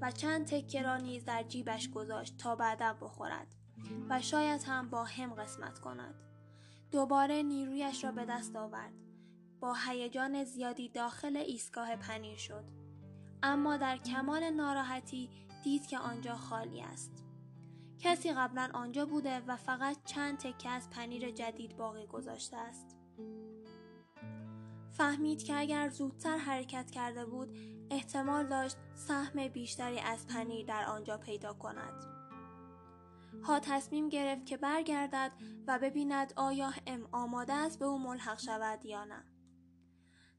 و 0.00 0.10
چند 0.10 0.46
تکه 0.46 0.82
را 0.82 0.96
نیز 0.96 1.24
در 1.24 1.42
جیبش 1.42 1.90
گذاشت 1.90 2.36
تا 2.36 2.56
بعدا 2.56 2.92
بخورد 2.92 3.54
و 4.08 4.20
شاید 4.20 4.62
هم 4.62 4.90
با 4.90 5.04
هم 5.04 5.34
قسمت 5.34 5.78
کند. 5.78 6.14
دوباره 6.90 7.42
نیرویش 7.42 8.04
را 8.04 8.12
به 8.12 8.24
دست 8.24 8.56
آورد. 8.56 8.92
با 9.60 9.74
هیجان 9.86 10.44
زیادی 10.44 10.88
داخل 10.88 11.36
ایستگاه 11.36 11.96
پنیر 11.96 12.36
شد. 12.36 12.81
اما 13.42 13.76
در 13.76 13.96
کمال 13.96 14.50
ناراحتی 14.50 15.30
دید 15.62 15.86
که 15.86 15.98
آنجا 15.98 16.36
خالی 16.36 16.82
است. 16.82 17.24
کسی 17.98 18.32
قبلا 18.32 18.70
آنجا 18.74 19.06
بوده 19.06 19.40
و 19.40 19.56
فقط 19.56 19.96
چند 20.04 20.38
تکه 20.38 20.68
از 20.68 20.90
پنیر 20.90 21.30
جدید 21.30 21.76
باقی 21.76 22.06
گذاشته 22.06 22.56
است. 22.56 22.96
فهمید 24.92 25.42
که 25.42 25.56
اگر 25.56 25.88
زودتر 25.88 26.36
حرکت 26.36 26.90
کرده 26.90 27.26
بود 27.26 27.56
احتمال 27.90 28.46
داشت 28.46 28.76
سهم 28.94 29.48
بیشتری 29.48 29.98
از 29.98 30.26
پنیر 30.26 30.66
در 30.66 30.84
آنجا 30.84 31.18
پیدا 31.18 31.52
کند. 31.52 32.04
ها 33.42 33.60
تصمیم 33.60 34.08
گرفت 34.08 34.46
که 34.46 34.56
برگردد 34.56 35.32
و 35.66 35.78
ببیند 35.78 36.32
آیا 36.36 36.72
ام 36.86 37.08
آماده 37.12 37.52
است 37.52 37.78
به 37.78 37.84
او 37.84 37.98
ملحق 37.98 38.38
شود 38.38 38.84
یا 38.84 39.04
نه. 39.04 39.24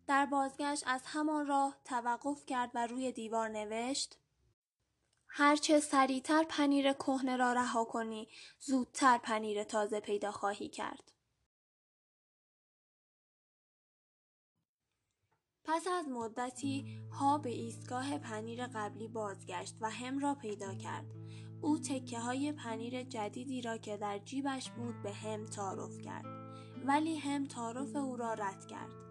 در 0.07 0.25
بازگشت 0.25 0.83
از 0.88 1.01
همان 1.05 1.48
راه 1.48 1.77
توقف 1.86 2.45
کرد 2.45 2.72
و 2.74 2.88
روی 2.88 3.12
دیوار 3.12 3.50
نوشت 3.50 4.17
هرچه 5.36 5.79
سریعتر 5.79 6.43
پنیر 6.50 6.93
کهنه 6.93 7.38
را 7.38 7.53
رها 7.53 7.86
کنی 7.86 8.27
زودتر 8.60 9.17
پنیر 9.17 9.63
تازه 9.63 10.00
پیدا 10.00 10.31
خواهی 10.31 10.69
کرد. 10.69 11.12
پس 15.65 15.88
از 15.88 16.07
مدتی 16.07 17.01
ها 17.12 17.38
به 17.38 17.50
ایستگاه 17.50 18.17
پنیر 18.17 18.67
قبلی 18.67 19.07
بازگشت 19.07 19.75
و 19.81 19.89
هم 19.89 20.19
را 20.19 20.36
پیدا 20.36 20.75
کرد. 20.75 21.05
او 21.62 21.79
تکه 21.79 22.19
های 22.19 22.51
پنیر 22.51 23.03
جدیدی 23.03 23.62
را 23.62 23.77
که 23.77 23.98
در 23.98 24.19
جیبش 24.19 24.69
بود 24.69 25.03
به 25.03 25.13
هم 25.13 25.45
تعارف 25.45 26.01
کرد. 26.01 26.25
ولی 26.86 27.17
هم 27.17 27.45
تعارف 27.45 27.95
او 27.95 28.15
را 28.15 28.33
رد 28.33 28.67
کرد. 28.67 29.02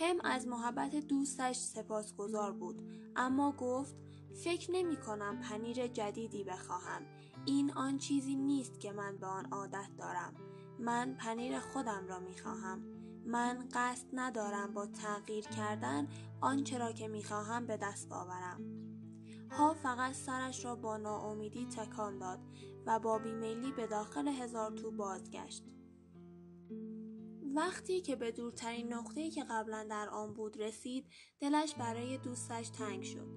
هم 0.00 0.16
از 0.24 0.46
محبت 0.46 0.96
دوستش 0.96 1.56
سپاسگزار 1.56 2.52
بود. 2.52 2.82
اما 3.16 3.52
گفت 3.52 3.96
فکر 4.44 4.70
نمی 4.72 4.96
کنم 4.96 5.40
پنیر 5.40 5.86
جدیدی 5.86 6.44
بخواهم. 6.44 7.02
این 7.44 7.72
آن 7.72 7.98
چیزی 7.98 8.36
نیست 8.36 8.80
که 8.80 8.92
من 8.92 9.16
به 9.16 9.26
آن 9.26 9.46
عادت 9.52 9.90
دارم. 9.98 10.34
من 10.78 11.14
پنیر 11.14 11.60
خودم 11.60 12.06
را 12.08 12.20
می 12.20 12.38
خواهم 12.38 12.82
من 13.26 13.68
قصد 13.74 14.06
ندارم 14.12 14.74
با 14.74 14.86
تغییر 14.86 15.44
کردن 15.44 16.08
آنچه 16.40 16.78
را 16.78 16.92
که 16.92 17.08
می 17.08 17.24
خواهم 17.24 17.66
به 17.66 17.76
دست 17.76 18.12
آورم. 18.12 18.60
ها 19.50 19.74
فقط 19.74 20.12
سرش 20.14 20.64
را 20.64 20.76
با 20.76 20.96
ناامیدی 20.96 21.66
تکان 21.66 22.18
داد 22.18 22.38
و 22.86 22.98
با 22.98 23.18
بیمیلی 23.18 23.72
به 23.72 23.86
داخل 23.86 24.28
هزار 24.28 24.70
تو 24.70 24.90
بازگشت. 24.90 25.64
وقتی 27.56 28.00
که 28.00 28.16
به 28.16 28.32
دورترین 28.32 28.92
نقطه‌ای 28.92 29.30
که 29.30 29.44
قبلا 29.44 29.86
در 29.90 30.08
آن 30.08 30.34
بود 30.34 30.62
رسید 30.62 31.06
دلش 31.40 31.74
برای 31.74 32.18
دوستش 32.18 32.68
تنگ 32.68 33.02
شد. 33.02 33.28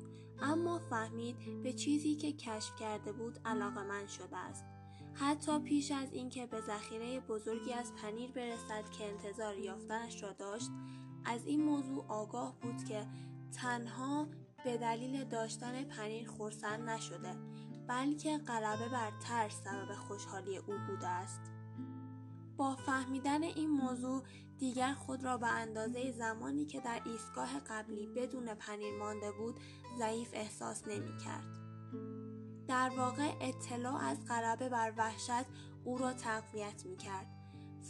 اما 0.41 0.79
فهمید 0.79 1.63
به 1.63 1.73
چیزی 1.73 2.15
که 2.15 2.33
کشف 2.33 2.75
کرده 2.75 3.11
بود 3.11 3.39
علاقه 3.45 3.83
من 3.83 4.07
شده 4.07 4.37
است. 4.37 4.65
حتی 5.13 5.59
پیش 5.59 5.91
از 5.91 6.13
اینکه 6.13 6.45
به 6.45 6.61
ذخیره 6.61 7.19
بزرگی 7.19 7.73
از 7.73 7.93
پنیر 7.95 8.31
برسد 8.31 8.89
که 8.89 9.05
انتظار 9.05 9.57
یافتنش 9.57 10.23
را 10.23 10.31
داشت 10.31 10.69
از 11.25 11.45
این 11.45 11.63
موضوع 11.63 12.05
آگاه 12.07 12.59
بود 12.61 12.83
که 12.83 13.07
تنها 13.51 14.27
به 14.63 14.77
دلیل 14.77 15.23
داشتن 15.23 15.83
پنیر 15.83 16.29
خورسند 16.29 16.89
نشده 16.89 17.35
بلکه 17.87 18.37
غلبه 18.37 18.89
بر 18.89 19.11
ترس 19.27 19.61
سبب 19.63 19.95
خوشحالی 19.95 20.57
او 20.57 20.73
بوده 20.87 21.07
است. 21.07 21.58
با 22.59 22.75
فهمیدن 22.75 23.43
این 23.43 23.69
موضوع 23.69 24.23
دیگر 24.57 24.93
خود 24.93 25.23
را 25.23 25.37
به 25.37 25.47
اندازه 25.47 26.11
زمانی 26.11 26.65
که 26.65 26.81
در 26.81 27.01
ایستگاه 27.05 27.59
قبلی 27.59 28.07
بدون 28.07 28.53
پنیر 28.53 28.97
مانده 28.97 29.31
بود 29.31 29.59
ضعیف 29.97 30.29
احساس 30.33 30.87
نمی 30.87 31.17
کرد. 31.17 31.57
در 32.67 32.91
واقع 32.97 33.31
اطلاع 33.41 34.03
از 34.03 34.25
غلبه 34.25 34.69
بر 34.69 34.93
وحشت 34.97 35.45
او 35.83 35.97
را 35.97 36.13
تقویت 36.13 36.85
می 36.85 36.97
کرد 36.97 37.27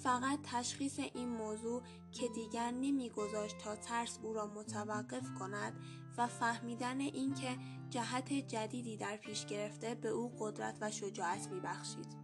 فقط 0.03 0.39
تشخیص 0.43 0.99
این 0.99 1.29
موضوع 1.29 1.81
که 2.11 2.27
دیگر 2.27 2.71
نمیگذاشت 2.71 3.57
تا 3.57 3.75
ترس 3.75 4.19
او 4.23 4.33
را 4.33 4.47
متوقف 4.47 5.33
کند 5.39 5.73
و 6.17 6.27
فهمیدن 6.27 6.99
اینکه 6.99 7.57
جهت 7.89 8.33
جدیدی 8.33 8.97
در 8.97 9.17
پیش 9.17 9.45
گرفته 9.45 9.95
به 9.95 10.09
او 10.09 10.31
قدرت 10.39 10.77
و 10.81 10.91
شجاعت 10.91 11.47
میبخشید. 11.47 12.18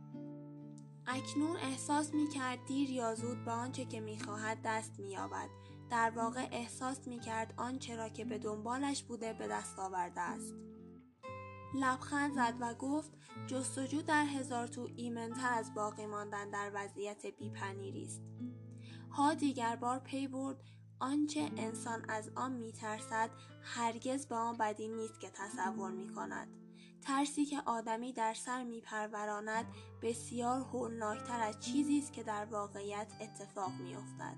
اکنون 1.07 1.57
احساس 1.57 2.13
می 2.13 2.27
کرد 2.27 2.65
دیر 2.65 2.89
یا 2.89 3.15
زود 3.15 3.45
به 3.45 3.51
آنچه 3.51 3.85
که 3.85 3.99
می 3.99 4.19
خواهد 4.19 4.57
دست 4.63 4.99
می 4.99 5.11
یابد. 5.11 5.49
در 5.89 6.11
واقع 6.15 6.47
احساس 6.51 7.07
می 7.07 7.19
کرد 7.19 7.53
آنچه 7.57 7.95
را 7.95 8.09
که 8.09 8.25
به 8.25 8.37
دنبالش 8.37 9.03
بوده 9.03 9.33
به 9.33 9.47
دست 9.47 9.79
آورده 9.79 10.21
است. 10.21 10.53
لبخند 11.75 12.33
زد 12.33 12.53
و 12.59 12.73
گفت 12.73 13.11
جستجو 13.47 14.01
در 14.01 14.25
هزار 14.25 14.67
تو 14.67 14.89
ایمنتر 14.95 15.53
از 15.53 15.73
باقی 15.73 16.05
ماندن 16.05 16.49
در 16.49 16.71
وضعیت 16.73 17.25
بیپنیری 17.25 18.03
است. 18.03 18.21
ها 19.11 19.33
دیگر 19.33 19.75
بار 19.75 19.99
پی 19.99 20.27
برد 20.27 20.57
آنچه 20.99 21.51
انسان 21.57 22.09
از 22.09 22.31
آن 22.35 22.51
میترسد 22.51 23.29
هرگز 23.61 24.27
به 24.27 24.35
آن 24.35 24.57
بدی 24.57 24.87
نیست 24.87 25.19
که 25.19 25.29
تصور 25.29 25.91
می 25.91 26.13
کند. 26.13 26.64
ترسی 27.05 27.45
که 27.45 27.61
آدمی 27.65 28.13
در 28.13 28.33
سر 28.33 28.63
میپروراند 28.63 29.65
بسیار 30.01 30.61
هولناکتر 30.61 31.41
از 31.41 31.59
چیزی 31.59 31.99
است 31.99 32.13
که 32.13 32.23
در 32.23 32.45
واقعیت 32.45 33.13
اتفاق 33.21 33.71
میافتد. 33.79 34.35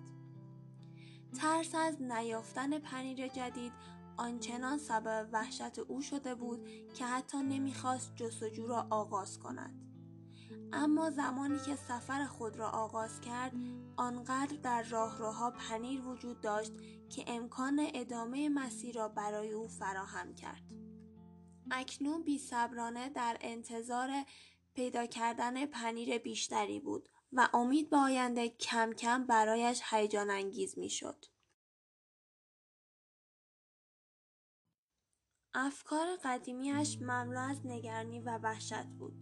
ترس 1.41 1.75
از 1.75 2.01
نیافتن 2.01 2.79
پنیر 2.79 3.27
جدید 3.27 3.73
آنچنان 4.17 4.77
سبب 4.77 5.29
وحشت 5.31 5.79
او 5.79 6.01
شده 6.01 6.35
بود 6.35 6.69
که 6.93 7.05
حتی 7.05 7.37
نمی‌خواست 7.37 8.15
جستجو 8.15 8.67
را 8.67 8.87
آغاز 8.89 9.39
کند. 9.39 9.83
اما 10.73 11.09
زمانی 11.09 11.59
که 11.59 11.75
سفر 11.75 12.25
خود 12.25 12.57
را 12.57 12.69
آغاز 12.69 13.21
کرد 13.21 13.53
آنقدر 13.97 14.57
در 14.57 14.83
راهروها 14.83 15.51
پنیر 15.51 16.01
وجود 16.01 16.41
داشت 16.41 16.73
که 17.09 17.23
امکان 17.27 17.87
ادامه 17.93 18.49
مسیر 18.49 18.95
را 18.95 19.07
برای 19.07 19.51
او 19.51 19.67
فراهم 19.67 20.35
کرد. 20.35 20.76
اکنون 21.71 22.23
بی 22.23 22.39
صبرانه 22.39 23.09
در 23.09 23.37
انتظار 23.41 24.09
پیدا 24.73 25.05
کردن 25.05 25.65
پنیر 25.65 26.17
بیشتری 26.17 26.79
بود 26.79 27.09
و 27.33 27.49
امید 27.53 27.89
به 27.89 27.97
آینده 27.97 28.49
کم 28.49 28.93
کم 28.93 29.25
برایش 29.25 29.81
هیجان 29.89 30.29
انگیز 30.29 30.77
می 30.77 30.89
شد. 30.89 31.25
افکار 35.53 36.07
قدیمیش 36.23 36.97
مملو 37.01 37.39
از 37.39 37.65
نگرانی 37.65 38.19
و 38.19 38.37
وحشت 38.37 38.85
بود. 38.85 39.13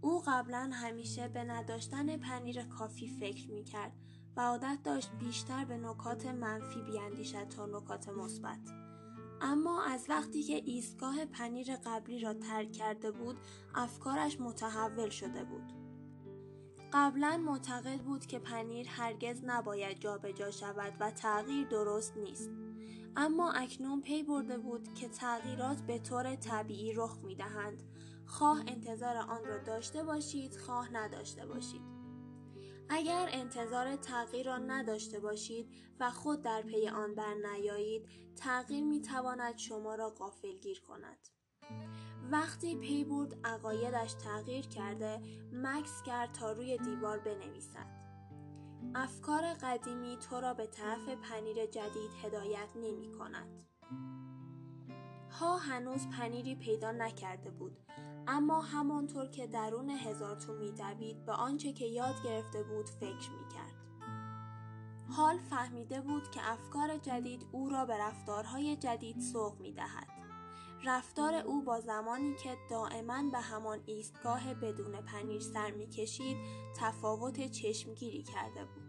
او 0.00 0.22
قبلا 0.26 0.70
همیشه 0.72 1.28
به 1.28 1.44
نداشتن 1.44 2.16
پنیر 2.16 2.62
کافی 2.62 3.08
فکر 3.20 3.50
می 3.50 3.64
کرد 3.64 3.92
و 4.36 4.40
عادت 4.40 4.78
داشت 4.84 5.10
بیشتر 5.12 5.64
به 5.64 5.76
نکات 5.76 6.26
منفی 6.26 6.82
بیاندیشد 6.82 7.48
تا 7.48 7.66
نکات 7.66 8.08
مثبت. 8.08 8.93
اما 9.46 9.82
از 9.82 10.06
وقتی 10.08 10.42
که 10.42 10.54
ایستگاه 10.54 11.24
پنیر 11.24 11.76
قبلی 11.76 12.20
را 12.20 12.34
ترک 12.34 12.72
کرده 12.72 13.10
بود 13.10 13.36
افکارش 13.74 14.40
متحول 14.40 15.08
شده 15.08 15.44
بود. 15.44 15.72
قبلا 16.92 17.36
معتقد 17.36 18.00
بود 18.00 18.26
که 18.26 18.38
پنیر 18.38 18.88
هرگز 18.88 19.40
نباید 19.44 19.98
جابجا 19.98 20.50
شود 20.50 20.92
و 21.00 21.10
تغییر 21.10 21.66
درست 21.68 22.16
نیست. 22.16 22.50
اما 23.16 23.52
اکنون 23.52 24.00
پی 24.00 24.22
برده 24.22 24.58
بود 24.58 24.94
که 24.94 25.08
تغییرات 25.08 25.80
به 25.80 25.98
طور 25.98 26.36
طبیعی 26.36 26.92
رخ 26.92 27.18
می 27.22 27.34
دهند 27.34 27.82
خواه 28.26 28.60
انتظار 28.66 29.16
آن 29.16 29.44
را 29.44 29.58
داشته 29.58 30.04
باشید 30.04 30.56
خواه 30.56 30.92
نداشته 30.92 31.46
باشید. 31.46 31.93
اگر 32.88 33.28
انتظار 33.32 33.96
تغییر 33.96 34.46
را 34.46 34.58
نداشته 34.58 35.20
باشید 35.20 35.68
و 36.00 36.10
خود 36.10 36.42
در 36.42 36.62
پی 36.62 36.88
آن 36.88 37.14
بر 37.14 37.34
نیایید 37.34 38.08
تغییر 38.36 38.84
می 38.84 39.00
تواند 39.00 39.58
شما 39.58 39.94
را 39.94 40.12
غافلگیر 40.62 40.80
کند. 40.80 41.28
وقتی 42.30 42.76
پی 42.76 43.04
برد 43.04 43.46
عقایدش 43.46 44.14
تغییر 44.14 44.66
کرده 44.66 45.20
مکث 45.52 46.02
کرد 46.02 46.32
تا 46.32 46.52
روی 46.52 46.78
دیوار 46.78 47.18
بنویسد. 47.18 48.04
افکار 48.94 49.54
قدیمی 49.54 50.16
تو 50.16 50.40
را 50.40 50.54
به 50.54 50.66
طرف 50.66 51.08
پنیر 51.08 51.66
جدید 51.66 52.10
هدایت 52.24 52.68
نمی 52.76 53.12
کند. 53.12 53.62
ها 55.30 55.56
هنوز 55.56 56.08
پنیری 56.08 56.54
پیدا 56.54 56.92
نکرده 56.92 57.50
بود. 57.50 57.78
اما 58.28 58.60
همانطور 58.60 59.26
که 59.26 59.46
درون 59.46 59.90
هزار 59.90 60.36
تو 60.36 60.52
میدوید 60.52 61.24
به 61.24 61.32
آنچه 61.32 61.72
که 61.72 61.86
یاد 61.86 62.14
گرفته 62.24 62.62
بود 62.62 62.88
فکر 62.88 63.30
می‌کرد. 63.30 63.74
حال 65.08 65.38
فهمیده 65.38 66.00
بود 66.00 66.30
که 66.30 66.40
افکار 66.52 66.98
جدید 66.98 67.46
او 67.52 67.68
را 67.68 67.84
به 67.84 67.98
رفتارهای 67.98 68.76
جدید 68.76 69.20
سوق 69.20 69.60
می‌دهد. 69.60 70.08
رفتار 70.84 71.34
او 71.34 71.62
با 71.62 71.80
زمانی 71.80 72.34
که 72.34 72.56
دائما 72.70 73.22
به 73.32 73.38
همان 73.38 73.80
ایستگاه 73.86 74.54
بدون 74.54 75.00
پنیر 75.00 75.40
سر 75.40 75.70
می‌کشید 75.70 76.36
تفاوت 76.76 77.50
چشمگیری 77.50 78.22
کرده 78.22 78.64
بود. 78.64 78.84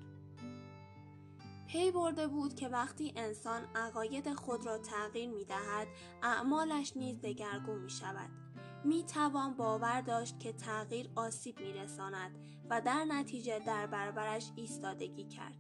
پی 1.68 1.92
برده 1.92 2.28
بود 2.28 2.56
که 2.56 2.68
وقتی 2.68 3.14
انسان 3.16 3.62
عقاید 3.76 4.34
خود 4.34 4.66
را 4.66 4.78
تغییر 4.78 5.30
می 5.30 5.46
دهد 5.46 5.88
اعمالش 6.24 6.98
نیز 6.98 7.22
دگرگون 7.22 7.82
می 7.82 7.90
شود 7.90 8.45
می 8.86 9.04
توان 9.04 9.54
باور 9.54 10.02
داشت 10.02 10.40
که 10.40 10.54
تغییر 10.54 11.10
آسیب 11.16 11.60
می 11.60 11.74
رساند 11.74 12.40
و 12.70 12.82
در 12.82 13.06
نتیجه 13.06 13.60
در 13.60 13.88
برابرش 13.88 14.52
ایستادگی 14.56 15.24
کرد. 15.24 15.56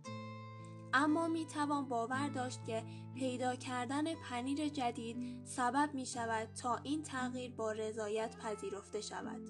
اما 0.93 1.27
می 1.27 1.45
توان 1.45 1.89
باور 1.89 2.29
داشت 2.29 2.65
که 2.65 2.83
پیدا 3.15 3.55
کردن 3.55 4.15
پنیر 4.15 4.67
جدید 4.69 5.45
سبب 5.45 5.89
می 5.93 6.05
شود 6.05 6.53
تا 6.53 6.75
این 6.75 7.03
تغییر 7.03 7.51
با 7.51 7.71
رضایت 7.71 8.37
پذیرفته 8.37 9.01
شود. 9.01 9.41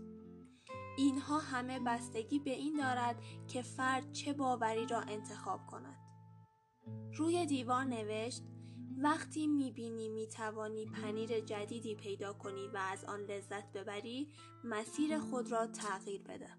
اینها 0.97 1.39
همه 1.39 1.79
بستگی 1.79 2.39
به 2.39 2.51
این 2.51 2.77
دارد 2.77 3.15
که 3.47 3.61
فرد 3.61 4.11
چه 4.11 4.33
باوری 4.33 4.85
را 4.85 4.99
انتخاب 4.99 5.65
کند. 5.67 5.97
روی 7.17 7.45
دیوار 7.45 7.83
نوشت 7.83 8.43
وقتی 8.97 9.47
می‌بینی 9.47 10.09
می‌توانی 10.09 10.85
پنیر 10.85 11.39
جدیدی 11.39 11.95
پیدا 11.95 12.33
کنی 12.33 12.67
و 12.67 12.77
از 12.77 13.05
آن 13.05 13.19
لذت 13.19 13.71
ببری 13.73 14.27
مسیر 14.63 15.19
خود 15.19 15.51
را 15.51 15.67
تغییر 15.67 16.21
بده. 16.21 16.49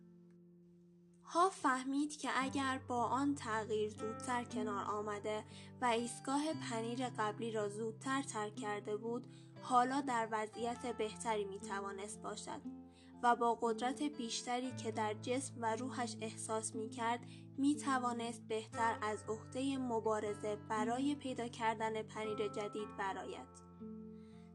ها 1.24 1.50
فهمید 1.50 2.16
که 2.16 2.28
اگر 2.34 2.80
با 2.88 3.04
آن 3.04 3.34
تغییر 3.34 3.90
زودتر 3.90 4.44
کنار 4.44 4.84
آمده 4.84 5.44
و 5.80 5.84
ایستگاه 5.84 6.42
پنیر 6.70 7.08
قبلی 7.08 7.52
را 7.52 7.68
زودتر 7.68 8.22
ترک 8.22 8.56
کرده 8.56 8.96
بود 8.96 9.26
حالا 9.62 10.00
در 10.00 10.28
وضعیت 10.30 10.96
بهتری 10.96 11.44
می 11.44 11.60
توانست 11.60 12.22
باشد 12.22 12.60
و 13.22 13.36
با 13.36 13.58
قدرت 13.62 14.02
بیشتری 14.02 14.70
که 14.76 14.92
در 14.92 15.14
جسم 15.14 15.54
و 15.60 15.76
روحش 15.76 16.16
احساس 16.20 16.74
می 16.74 16.90
کرد 16.90 17.20
می 17.58 17.76
توانست 17.76 18.42
بهتر 18.48 18.98
از 19.02 19.24
عهده 19.28 19.78
مبارزه 19.78 20.56
برای 20.56 21.14
پیدا 21.14 21.48
کردن 21.48 22.02
پنیر 22.02 22.48
جدید 22.48 22.96
برآید. 22.98 23.66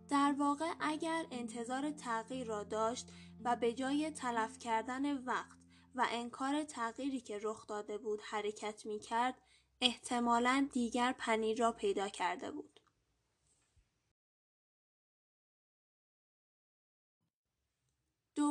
در 0.10 0.36
واقع 0.40 0.72
اگر 0.80 1.26
انتظار 1.32 1.92
تغییر 1.92 2.48
را 2.48 2.64
داشت 2.64 3.08
و 3.44 3.56
به 3.56 3.74
جای 3.74 4.12
تلف 4.12 4.58
کردن 4.58 5.24
وقت 5.24 5.58
و 5.96 6.08
انکار 6.12 6.64
تغییری 6.64 7.22
که 7.22 7.40
رخ 7.44 7.68
داده 7.68 7.98
بود 7.98 8.22
حرکت 8.24 8.86
می 8.86 9.00
کرد 9.00 9.42
احتمالا 9.82 10.68
دیگر 10.74 11.16
پنیر 11.20 11.60
را 11.60 11.72
پیدا 11.72 12.08
کرده 12.08 12.52
بود. 12.52 12.71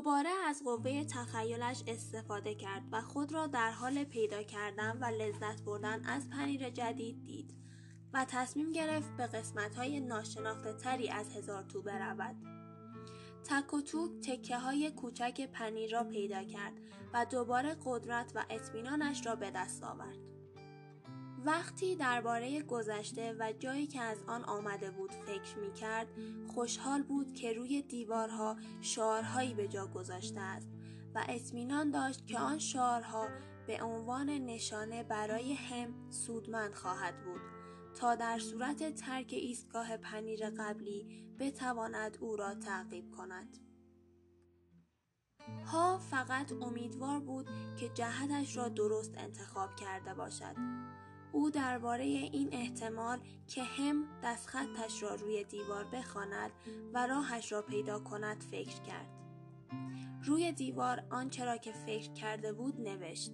دوباره 0.00 0.30
از 0.48 0.62
قوه 0.64 1.04
تخیلش 1.04 1.82
استفاده 1.86 2.54
کرد 2.54 2.82
و 2.92 3.00
خود 3.00 3.32
را 3.32 3.46
در 3.46 3.70
حال 3.70 4.04
پیدا 4.04 4.42
کردن 4.42 4.98
و 5.00 5.04
لذت 5.04 5.62
بردن 5.62 6.04
از 6.06 6.28
پنیر 6.30 6.70
جدید 6.70 7.24
دید 7.24 7.54
و 8.12 8.26
تصمیم 8.28 8.72
گرفت 8.72 9.16
به 9.16 9.26
قسمت 9.26 9.74
های 9.74 10.00
ناشناخته 10.00 10.72
تری 10.72 11.08
از 11.08 11.36
هزار 11.36 11.62
تو 11.62 11.82
برود. 11.82 12.36
تک 13.44 13.74
و 13.74 13.80
توک 13.80 14.10
تکه 14.20 14.58
های 14.58 14.90
کوچک 14.90 15.50
پنیر 15.52 15.92
را 15.92 16.04
پیدا 16.04 16.44
کرد 16.44 16.72
و 17.14 17.26
دوباره 17.30 17.76
قدرت 17.84 18.32
و 18.34 18.44
اطمینانش 18.50 19.26
را 19.26 19.34
به 19.34 19.50
دست 19.50 19.84
آورد. 19.84 20.18
وقتی 21.44 21.96
درباره 21.96 22.62
گذشته 22.62 23.36
و 23.38 23.52
جایی 23.58 23.86
که 23.86 24.00
از 24.00 24.18
آن 24.26 24.44
آمده 24.44 24.90
بود 24.90 25.12
فکر 25.12 25.58
می 25.58 25.72
کرد 25.72 26.08
خوشحال 26.54 27.02
بود 27.02 27.34
که 27.34 27.52
روی 27.52 27.82
دیوارها 27.82 28.56
شعارهایی 28.80 29.54
به 29.54 29.68
جا 29.68 29.86
گذاشته 29.86 30.40
است 30.40 30.68
و 31.14 31.24
اطمینان 31.28 31.90
داشت 31.90 32.26
که 32.26 32.38
آن 32.38 32.58
شعارها 32.58 33.28
به 33.66 33.82
عنوان 33.82 34.30
نشانه 34.30 35.02
برای 35.02 35.52
هم 35.52 36.10
سودمند 36.10 36.74
خواهد 36.74 37.24
بود 37.24 37.40
تا 37.94 38.14
در 38.14 38.38
صورت 38.38 38.94
ترک 38.94 39.28
ایستگاه 39.30 39.96
پنیر 39.96 40.50
قبلی 40.50 41.24
بتواند 41.38 42.18
او 42.20 42.36
را 42.36 42.54
تعقیب 42.54 43.10
کند. 43.10 43.56
ها 45.66 45.98
فقط 45.98 46.52
امیدوار 46.52 47.20
بود 47.20 47.48
که 47.76 47.88
جهتش 47.88 48.56
را 48.56 48.68
درست 48.68 49.14
انتخاب 49.18 49.76
کرده 49.76 50.14
باشد. 50.14 50.56
او 51.32 51.50
درباره 51.50 52.04
این 52.04 52.48
احتمال 52.52 53.18
که 53.46 53.62
هم 53.62 54.04
دستخطش 54.24 55.02
را 55.02 55.14
روی 55.14 55.44
دیوار 55.44 55.84
بخواند 55.84 56.50
و 56.94 57.06
راهش 57.06 57.52
را 57.52 57.62
پیدا 57.62 57.98
کند 57.98 58.42
فکر 58.50 58.80
کرد. 58.82 59.06
روی 60.24 60.52
دیوار 60.52 61.02
آنچه 61.10 61.44
را 61.44 61.56
که 61.56 61.72
فکر 61.72 62.12
کرده 62.12 62.52
بود 62.52 62.80
نوشت. 62.80 63.32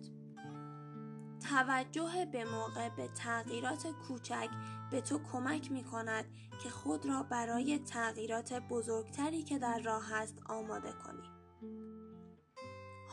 توجه 1.50 2.28
به 2.32 2.44
موقع 2.44 2.88
به 2.88 3.08
تغییرات 3.08 3.86
کوچک 4.08 4.48
به 4.90 5.00
تو 5.00 5.20
کمک 5.32 5.72
می 5.72 5.84
کند 5.84 6.24
که 6.62 6.70
خود 6.70 7.06
را 7.06 7.22
برای 7.22 7.78
تغییرات 7.78 8.52
بزرگتری 8.52 9.42
که 9.42 9.58
در 9.58 9.78
راه 9.78 10.12
است 10.12 10.42
آماده 10.46 10.92
کنی. 10.92 11.25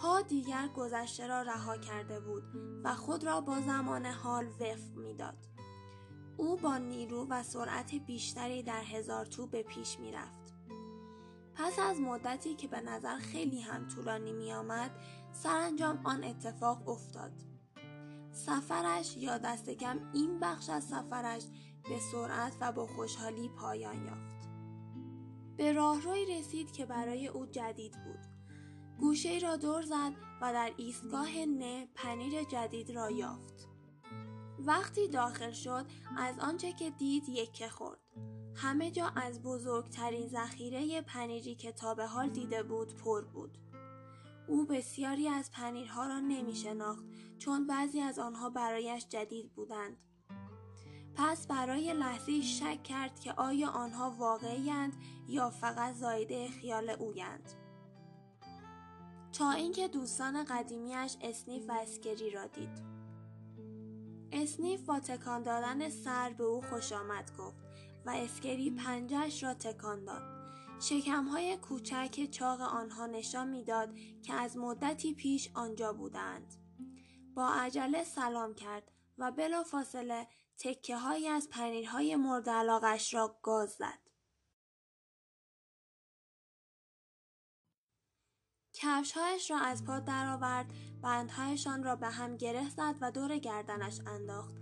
ها 0.03 0.21
دیگر 0.21 0.67
گذشته 0.67 1.27
را 1.27 1.41
رها 1.41 1.77
کرده 1.77 2.19
بود 2.19 2.43
و 2.83 2.95
خود 2.95 3.23
را 3.23 3.41
با 3.41 3.61
زمان 3.61 4.05
حال 4.05 4.45
وفق 4.45 4.95
می‌داد. 4.95 5.47
او 6.37 6.57
با 6.57 6.77
نیرو 6.77 7.27
و 7.29 7.43
سرعت 7.43 7.95
بیشتری 7.95 8.63
در 8.63 8.81
هزار 8.81 9.25
تو 9.25 9.47
به 9.47 9.63
پیش 9.63 9.99
می 9.99 10.11
رفت. 10.11 10.53
پس 11.55 11.79
از 11.79 11.99
مدتی 11.99 12.55
که 12.55 12.67
به 12.67 12.81
نظر 12.81 13.17
خیلی 13.17 13.61
هم 13.61 13.87
طولانی 13.87 14.33
می 14.33 14.53
آمد، 14.53 14.91
سرانجام 15.31 16.01
آن 16.03 16.23
اتفاق 16.23 16.89
افتاد. 16.89 17.33
سفرش 18.31 19.17
یا 19.17 19.37
دست 19.37 19.69
کم 19.69 19.99
این 20.13 20.39
بخش 20.39 20.69
از 20.69 20.83
سفرش 20.83 21.43
به 21.89 21.99
سرعت 22.11 22.57
و 22.61 22.71
با 22.71 22.87
خوشحالی 22.87 23.49
پایان 23.49 24.05
یافت. 24.05 24.49
به 25.57 25.73
راهروی 25.73 26.39
رسید 26.39 26.71
که 26.71 26.85
برای 26.85 27.27
او 27.27 27.45
جدید 27.45 27.93
بود. 28.05 28.32
گوشه 28.99 29.39
را 29.39 29.55
دور 29.55 29.81
زد 29.81 30.13
و 30.41 30.53
در 30.53 30.71
ایستگاه 30.77 31.45
نه 31.45 31.87
پنیر 31.95 32.43
جدید 32.43 32.91
را 32.91 33.11
یافت. 33.11 33.67
وقتی 34.59 35.07
داخل 35.07 35.51
شد 35.51 35.85
از 36.17 36.39
آنچه 36.39 36.73
که 36.73 36.89
دید 36.89 37.29
یکه 37.29 37.69
خورد. 37.69 37.99
همه 38.55 38.91
جا 38.91 39.05
از 39.15 39.41
بزرگترین 39.41 40.27
ذخیره 40.27 41.01
پنیری 41.01 41.55
که 41.55 41.71
تا 41.71 41.95
به 41.95 42.05
حال 42.07 42.29
دیده 42.29 42.63
بود 42.63 42.95
پر 42.95 43.21
بود. 43.21 43.57
او 44.47 44.65
بسیاری 44.65 45.27
از 45.27 45.51
پنیرها 45.51 46.07
را 46.07 46.19
نمی 46.19 46.55
شناخت 46.55 47.05
چون 47.37 47.67
بعضی 47.67 48.01
از 48.01 48.19
آنها 48.19 48.49
برایش 48.49 49.07
جدید 49.07 49.53
بودند. 49.53 49.97
پس 51.15 51.47
برای 51.47 51.93
لحظه 51.93 52.41
شک 52.41 52.83
کرد 52.83 53.19
که 53.19 53.33
آیا 53.33 53.69
آنها 53.69 54.11
واقعیند 54.11 54.93
یا 55.27 55.49
فقط 55.49 55.95
زاییده 55.95 56.47
خیال 56.47 56.89
اویند. 56.89 57.62
تا 59.33 59.51
اینکه 59.51 59.87
دوستان 59.87 60.43
قدیمیش 60.43 61.17
اسنیف 61.21 61.69
و 61.69 61.71
اسکری 61.71 62.29
را 62.29 62.47
دید. 62.47 62.81
اسنیف 64.31 64.81
با 64.81 64.99
تکان 64.99 65.43
دادن 65.43 65.89
سر 65.89 66.29
به 66.29 66.43
او 66.43 66.61
خوش 66.61 66.91
آمد 66.91 67.31
گفت 67.37 67.57
و 68.05 68.09
اسکری 68.09 68.71
پنجش 68.71 69.43
را 69.43 69.53
تکان 69.53 70.05
داد. 70.05 70.21
شکمهای 70.81 71.57
کوچک 71.57 72.29
چاق 72.31 72.61
آنها 72.61 73.05
نشان 73.05 73.47
می‌داد 73.47 73.95
که 74.23 74.33
از 74.33 74.57
مدتی 74.57 75.13
پیش 75.13 75.49
آنجا 75.55 75.93
بودند. 75.93 76.53
با 77.35 77.49
عجله 77.49 78.03
سلام 78.03 78.53
کرد 78.53 78.91
و 79.17 79.31
بلافاصله 79.31 80.27
تکه 80.57 80.97
های 80.97 81.27
از 81.27 81.49
پنیرهای 81.49 82.15
مورد 82.15 82.49
علاقش 82.49 83.13
را 83.13 83.39
گاز 83.41 83.69
زد. 83.69 84.02
کفشهایش 88.83 89.51
را 89.51 89.57
از 89.57 89.85
پا 89.85 89.99
درآورد 89.99 90.73
بندهایشان 91.01 91.83
را 91.83 91.95
به 91.95 92.07
هم 92.07 92.37
گره 92.37 92.69
زد 92.69 92.95
و 93.01 93.11
دور 93.11 93.37
گردنش 93.37 93.99
انداخت 94.07 94.53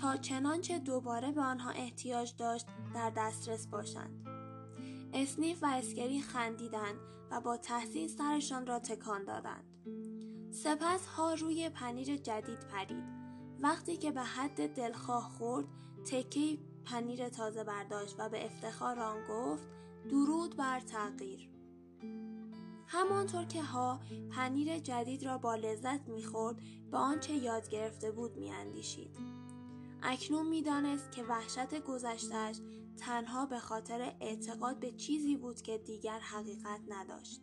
تا 0.00 0.16
چنانچه 0.16 0.78
دوباره 0.78 1.32
به 1.32 1.40
آنها 1.40 1.70
احتیاج 1.70 2.32
داشت 2.38 2.66
در 2.94 3.10
دسترس 3.16 3.66
باشند. 3.66 4.26
اسنیف 5.14 5.62
و 5.62 5.66
اسکری 5.66 6.20
خندیدند 6.20 6.96
و 7.30 7.40
با 7.40 7.56
تحسین 7.56 8.08
سرشان 8.08 8.66
را 8.66 8.78
تکان 8.78 9.24
دادند. 9.24 9.64
سپس 10.50 11.06
ها 11.06 11.34
روی 11.34 11.68
پنیر 11.68 12.16
جدید 12.16 12.60
پرید. 12.60 13.04
وقتی 13.60 13.96
که 13.96 14.12
به 14.12 14.22
حد 14.22 14.74
دلخواه 14.74 15.30
خورد 15.38 15.66
تکه 16.10 16.58
پنیر 16.84 17.28
تازه 17.28 17.64
برداشت 17.64 18.14
و 18.18 18.28
به 18.28 18.44
افتخار 18.44 19.00
آن 19.00 19.26
گفت 19.28 19.68
درود 20.10 20.56
بر 20.56 20.80
تغییر. 20.80 21.55
همانطور 22.86 23.44
که 23.44 23.62
ها 23.62 24.00
پنیر 24.30 24.78
جدید 24.78 25.24
را 25.24 25.38
با 25.38 25.54
لذت 25.54 26.08
می‌خورد 26.08 26.56
به 26.90 26.96
آنچه 26.96 27.32
یاد 27.32 27.68
گرفته 27.68 28.10
بود 28.10 28.36
میاندیشید. 28.36 29.16
اکنون 30.02 30.48
می‌دانست 30.48 31.12
که 31.12 31.24
وحشت 31.24 31.80
گذشتش 31.80 32.60
تنها 32.96 33.46
به 33.46 33.58
خاطر 33.58 34.16
اعتقاد 34.20 34.80
به 34.80 34.92
چیزی 34.92 35.36
بود 35.36 35.62
که 35.62 35.78
دیگر 35.78 36.18
حقیقت 36.18 36.80
نداشت. 36.88 37.40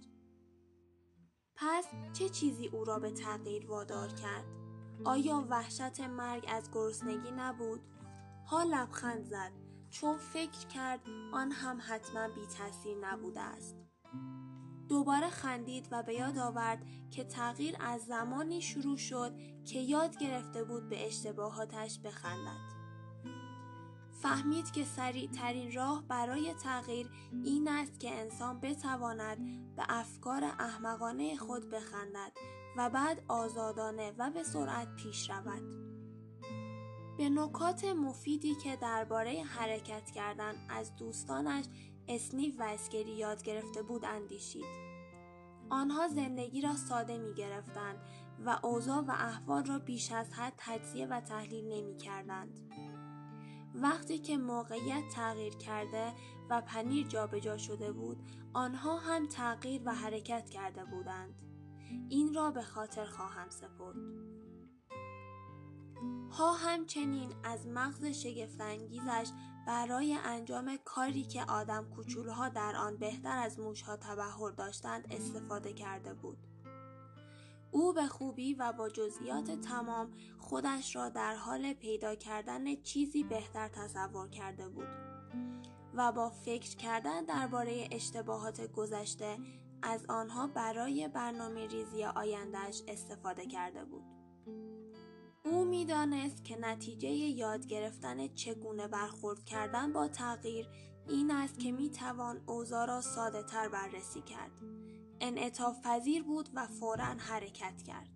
پس 1.55 1.85
چه 2.13 2.29
چیزی 2.29 2.67
او 2.67 2.83
را 2.83 2.99
به 2.99 3.11
تغییر 3.11 3.65
وادار 3.65 4.07
کرد؟ 4.07 4.45
آیا 5.05 5.47
وحشت 5.49 5.99
مرگ 5.99 6.45
از 6.49 6.71
گرسنگی 6.71 7.31
نبود؟ 7.31 7.81
ها 8.45 8.63
لبخند 8.63 9.23
زد 9.23 9.51
چون 9.89 10.17
فکر 10.17 10.67
کرد 10.67 10.99
آن 11.31 11.51
هم 11.51 11.79
حتما 11.87 12.27
بی 12.27 12.45
تاثیر 12.57 12.97
نبوده 13.01 13.41
است. 13.41 13.77
دوباره 14.93 15.29
خندید 15.29 15.87
و 15.91 16.03
به 16.03 16.13
یاد 16.13 16.37
آورد 16.37 16.85
که 17.11 17.23
تغییر 17.23 17.75
از 17.79 18.01
زمانی 18.01 18.61
شروع 18.61 18.97
شد 18.97 19.33
که 19.65 19.79
یاد 19.79 20.17
گرفته 20.17 20.63
بود 20.63 20.89
به 20.89 21.07
اشتباهاتش 21.07 21.99
بخندد. 21.99 22.73
فهمید 24.21 24.71
که 24.71 24.83
سریع 24.85 25.29
ترین 25.31 25.71
راه 25.71 26.03
برای 26.07 26.53
تغییر 26.53 27.09
این 27.43 27.67
است 27.67 27.99
که 27.99 28.11
انسان 28.11 28.59
بتواند 28.59 29.37
به 29.75 29.83
افکار 29.89 30.43
احمقانه 30.43 31.35
خود 31.35 31.69
بخندد 31.69 32.31
و 32.77 32.89
بعد 32.89 33.23
آزادانه 33.27 34.13
و 34.17 34.31
به 34.31 34.43
سرعت 34.43 34.95
پیش 34.95 35.29
رود. 35.29 35.63
به 37.17 37.29
نکات 37.29 37.85
مفیدی 37.85 38.55
که 38.55 38.75
درباره 38.75 39.43
حرکت 39.43 40.11
کردن 40.11 40.53
از 40.69 40.95
دوستانش 40.95 41.65
اسنیف 42.07 42.59
و 42.59 42.63
اسکری 42.63 43.11
یاد 43.11 43.43
گرفته 43.43 43.83
بود 43.83 44.05
اندیشید. 44.05 44.65
آنها 45.69 46.07
زندگی 46.07 46.61
را 46.61 46.75
ساده 46.75 47.17
می 47.17 47.33
گرفتند 47.33 47.97
و 48.45 48.59
اوضاع 48.63 48.99
و 48.99 49.11
احوال 49.11 49.65
را 49.65 49.79
بیش 49.79 50.11
از 50.11 50.33
حد 50.33 50.53
تجزیه 50.57 51.07
و 51.07 51.21
تحلیل 51.21 51.65
نمی 51.67 51.97
کردند. 51.97 52.59
وقتی 53.75 54.19
که 54.19 54.37
موقعیت 54.37 55.03
تغییر 55.15 55.55
کرده 55.55 56.13
و 56.49 56.61
پنیر 56.61 57.07
جابجا 57.07 57.57
شده 57.57 57.91
بود 57.91 58.17
آنها 58.53 58.97
هم 58.97 59.27
تغییر 59.27 59.81
و 59.85 59.93
حرکت 59.93 60.49
کرده 60.49 60.85
بودند 60.85 61.35
این 62.09 62.33
را 62.33 62.51
به 62.51 62.61
خاطر 62.61 63.05
خواهم 63.05 63.49
سپرد 63.49 63.95
ها 66.31 66.53
همچنین 66.53 67.33
از 67.43 67.67
مغز 67.67 68.05
شگفتانگیزش 68.05 69.29
برای 69.67 70.17
انجام 70.23 70.77
کاری 70.85 71.23
که 71.23 71.43
آدم 71.43 71.89
کوچولوها 71.95 72.49
در 72.49 72.75
آن 72.75 72.97
بهتر 72.97 73.37
از 73.37 73.59
موشها 73.59 73.97
تبهر 73.97 74.51
داشتند 74.51 75.07
استفاده 75.11 75.73
کرده 75.73 76.13
بود. 76.13 76.37
او 77.71 77.93
به 77.93 78.07
خوبی 78.07 78.53
و 78.53 78.73
با 78.73 78.89
جزئیات 78.89 79.51
تمام 79.51 80.11
خودش 80.39 80.95
را 80.95 81.09
در 81.09 81.35
حال 81.35 81.73
پیدا 81.73 82.15
کردن 82.15 82.75
چیزی 82.75 83.23
بهتر 83.23 83.67
تصور 83.67 84.29
کرده 84.29 84.69
بود 84.69 84.87
و 85.93 86.11
با 86.11 86.29
فکر 86.29 86.75
کردن 86.77 87.25
درباره 87.25 87.87
اشتباهات 87.91 88.71
گذشته 88.71 89.37
از 89.81 90.05
آنها 90.09 90.47
برای 90.47 91.07
برنامه 91.07 91.67
ریزی 91.67 92.03
آیندهش 92.03 92.83
استفاده 92.87 93.45
کرده 93.45 93.85
بود. 93.85 94.03
او 95.45 95.65
می‌دانست 95.65 96.43
که 96.43 96.57
نتیجه 96.59 97.09
یاد 97.09 97.67
گرفتن 97.67 98.27
چگونه 98.27 98.87
برخورد 98.87 99.45
کردن 99.45 99.93
با 99.93 100.07
تغییر 100.07 100.69
این 101.07 101.31
است 101.31 101.59
که 101.59 101.71
می 101.71 101.89
توان 101.89 102.43
اوضاع 102.45 102.85
را 102.85 103.01
ساده 103.01 103.43
تر 103.43 103.69
بررسی 103.69 104.21
کرد. 104.21 104.51
انعطاف 105.19 105.81
پذیر 105.81 106.23
بود 106.23 106.49
و 106.53 106.67
فورا 106.67 107.05
حرکت 107.05 107.83
کرد. 107.83 108.09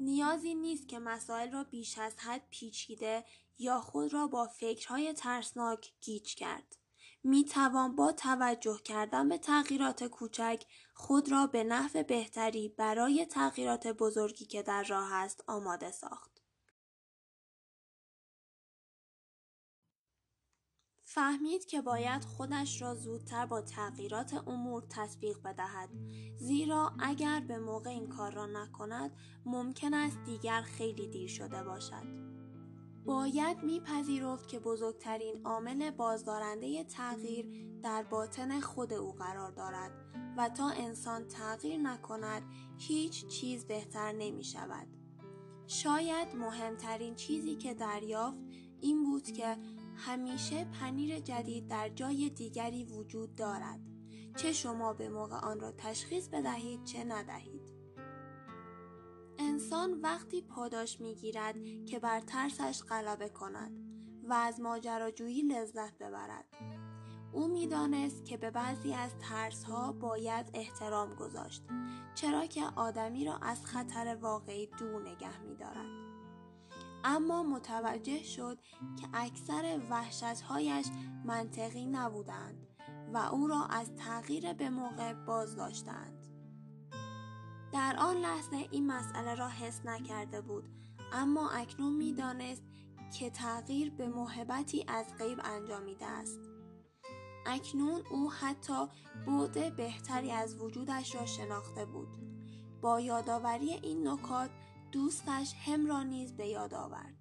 نیازی 0.00 0.54
نیست 0.54 0.88
که 0.88 0.98
مسائل 0.98 1.52
را 1.52 1.64
بیش 1.64 1.98
از 1.98 2.16
حد 2.18 2.42
پیچیده 2.50 3.24
یا 3.58 3.80
خود 3.80 4.12
را 4.12 4.26
با 4.26 4.46
فکرهای 4.46 5.12
ترسناک 5.12 5.92
گیج 6.00 6.34
کرد. 6.34 6.76
می 7.26 7.44
توان 7.44 7.96
با 7.96 8.12
توجه 8.12 8.78
کردن 8.84 9.28
به 9.28 9.38
تغییرات 9.38 10.04
کوچک 10.04 10.64
خود 10.94 11.32
را 11.32 11.46
به 11.46 11.64
نحو 11.64 12.02
بهتری 12.02 12.68
برای 12.68 13.26
تغییرات 13.26 13.86
بزرگی 13.86 14.44
که 14.44 14.62
در 14.62 14.82
راه 14.82 15.12
است 15.12 15.44
آماده 15.46 15.90
ساخت. 15.90 16.42
فهمید 21.02 21.64
که 21.64 21.80
باید 21.80 22.24
خودش 22.24 22.82
را 22.82 22.94
زودتر 22.94 23.46
با 23.46 23.60
تغییرات 23.60 24.34
امور 24.46 24.82
تطبیق 24.90 25.42
بدهد 25.42 25.90
زیرا 26.36 26.92
اگر 26.98 27.40
به 27.40 27.58
موقع 27.58 27.90
این 27.90 28.08
کار 28.08 28.32
را 28.32 28.46
نکند 28.46 29.10
ممکن 29.46 29.94
است 29.94 30.18
دیگر 30.24 30.62
خیلی 30.62 31.08
دیر 31.08 31.28
شده 31.28 31.64
باشد 31.64 32.45
باید 33.06 33.62
میپذیرفت 33.62 34.48
که 34.48 34.58
بزرگترین 34.58 35.40
عامل 35.44 35.90
بازدارنده 35.90 36.84
تغییر 36.84 37.46
در 37.82 38.02
باطن 38.02 38.60
خود 38.60 38.92
او 38.92 39.12
قرار 39.12 39.50
دارد 39.50 39.90
و 40.36 40.48
تا 40.48 40.68
انسان 40.68 41.28
تغییر 41.28 41.80
نکند 41.80 42.42
هیچ 42.78 43.26
چیز 43.26 43.66
بهتر 43.66 44.12
نمی 44.12 44.44
شود. 44.44 44.86
شاید 45.66 46.36
مهمترین 46.36 47.14
چیزی 47.14 47.56
که 47.56 47.74
دریافت 47.74 48.38
این 48.80 49.04
بود 49.04 49.30
که 49.30 49.56
همیشه 49.96 50.64
پنیر 50.64 51.20
جدید 51.20 51.68
در 51.68 51.88
جای 51.88 52.30
دیگری 52.30 52.84
وجود 52.84 53.34
دارد 53.34 53.80
چه 54.36 54.52
شما 54.52 54.92
به 54.92 55.08
موقع 55.08 55.36
آن 55.36 55.60
را 55.60 55.72
تشخیص 55.72 56.28
بدهید 56.28 56.84
چه 56.84 57.04
ندهید 57.04 57.55
انسان 59.38 60.00
وقتی 60.00 60.42
پاداش 60.42 61.00
می‌گیرد 61.00 61.54
که 61.86 61.98
بر 61.98 62.20
ترسش 62.20 62.82
غلبه 62.82 63.28
کند 63.28 63.72
و 64.28 64.32
از 64.32 64.60
ماجراجویی 64.60 65.42
لذت 65.42 65.98
ببرد 65.98 66.44
او 67.32 67.48
می‌دانست 67.48 68.24
که 68.24 68.36
به 68.36 68.50
بعضی 68.50 68.94
از 68.94 69.10
ترسها 69.18 69.92
باید 69.92 70.50
احترام 70.54 71.14
گذاشت 71.14 71.62
چرا 72.14 72.46
که 72.46 72.64
آدمی 72.76 73.24
را 73.24 73.36
از 73.36 73.66
خطر 73.66 74.16
واقعی 74.20 74.66
دور 74.66 75.08
نگه 75.08 75.40
میدارد 75.40 76.06
اما 77.04 77.42
متوجه 77.42 78.22
شد 78.22 78.58
که 79.00 79.08
اکثر 79.14 79.80
وحشتهایش 79.90 80.86
منطقی 81.24 81.86
نبودند 81.86 82.66
و 83.14 83.18
او 83.18 83.46
را 83.46 83.66
از 83.66 83.94
تغییر 83.94 84.52
به 84.52 84.70
موقع 84.70 85.12
باز 85.12 85.56
داشتند. 85.56 86.15
در 87.76 87.96
آن 87.98 88.16
لحظه 88.16 88.68
این 88.70 88.86
مسئله 88.86 89.34
را 89.34 89.48
حس 89.48 89.80
نکرده 89.84 90.40
بود 90.40 90.64
اما 91.12 91.50
اکنون 91.50 91.92
می‌دانست 91.92 92.62
که 93.18 93.30
تغییر 93.30 93.90
به 93.90 94.08
محبتی 94.08 94.84
از 94.88 95.06
غیب 95.18 95.40
انجامیده 95.44 96.06
است. 96.06 96.40
اکنون 97.46 98.02
او 98.10 98.32
حتی 98.32 98.86
بعد 99.26 99.76
بهتری 99.76 100.32
از 100.32 100.60
وجودش 100.60 101.14
را 101.14 101.26
شناخته 101.26 101.84
بود. 101.84 102.08
با 102.80 103.00
یادآوری 103.00 103.70
این 103.72 104.08
نکات 104.08 104.50
دوستش 104.92 105.54
هم 105.66 105.86
را 105.86 106.02
نیز 106.02 106.36
به 106.36 106.46
یاد 106.46 106.74
آورد. 106.74 107.14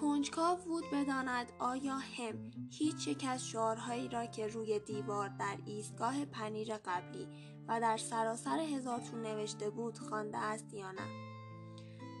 کنجکاو 0.00 0.58
بود 0.58 0.84
بداند 0.92 1.52
آیا 1.58 1.96
هم 1.96 2.50
هیچ 2.70 3.08
یک 3.08 3.24
از 3.28 3.46
شعارهایی 3.46 4.08
را 4.08 4.26
که 4.26 4.46
روی 4.46 4.78
دیوار 4.78 5.28
در 5.28 5.58
ایستگاه 5.66 6.24
پنیر 6.24 6.76
قبلی 6.76 7.28
و 7.68 7.80
در 7.80 7.96
سراسر 7.96 8.58
هزارتون 8.58 9.22
نوشته 9.22 9.70
بود 9.70 9.98
خوانده 9.98 10.38
است 10.38 10.74
یا 10.74 10.92
نه. 10.92 11.28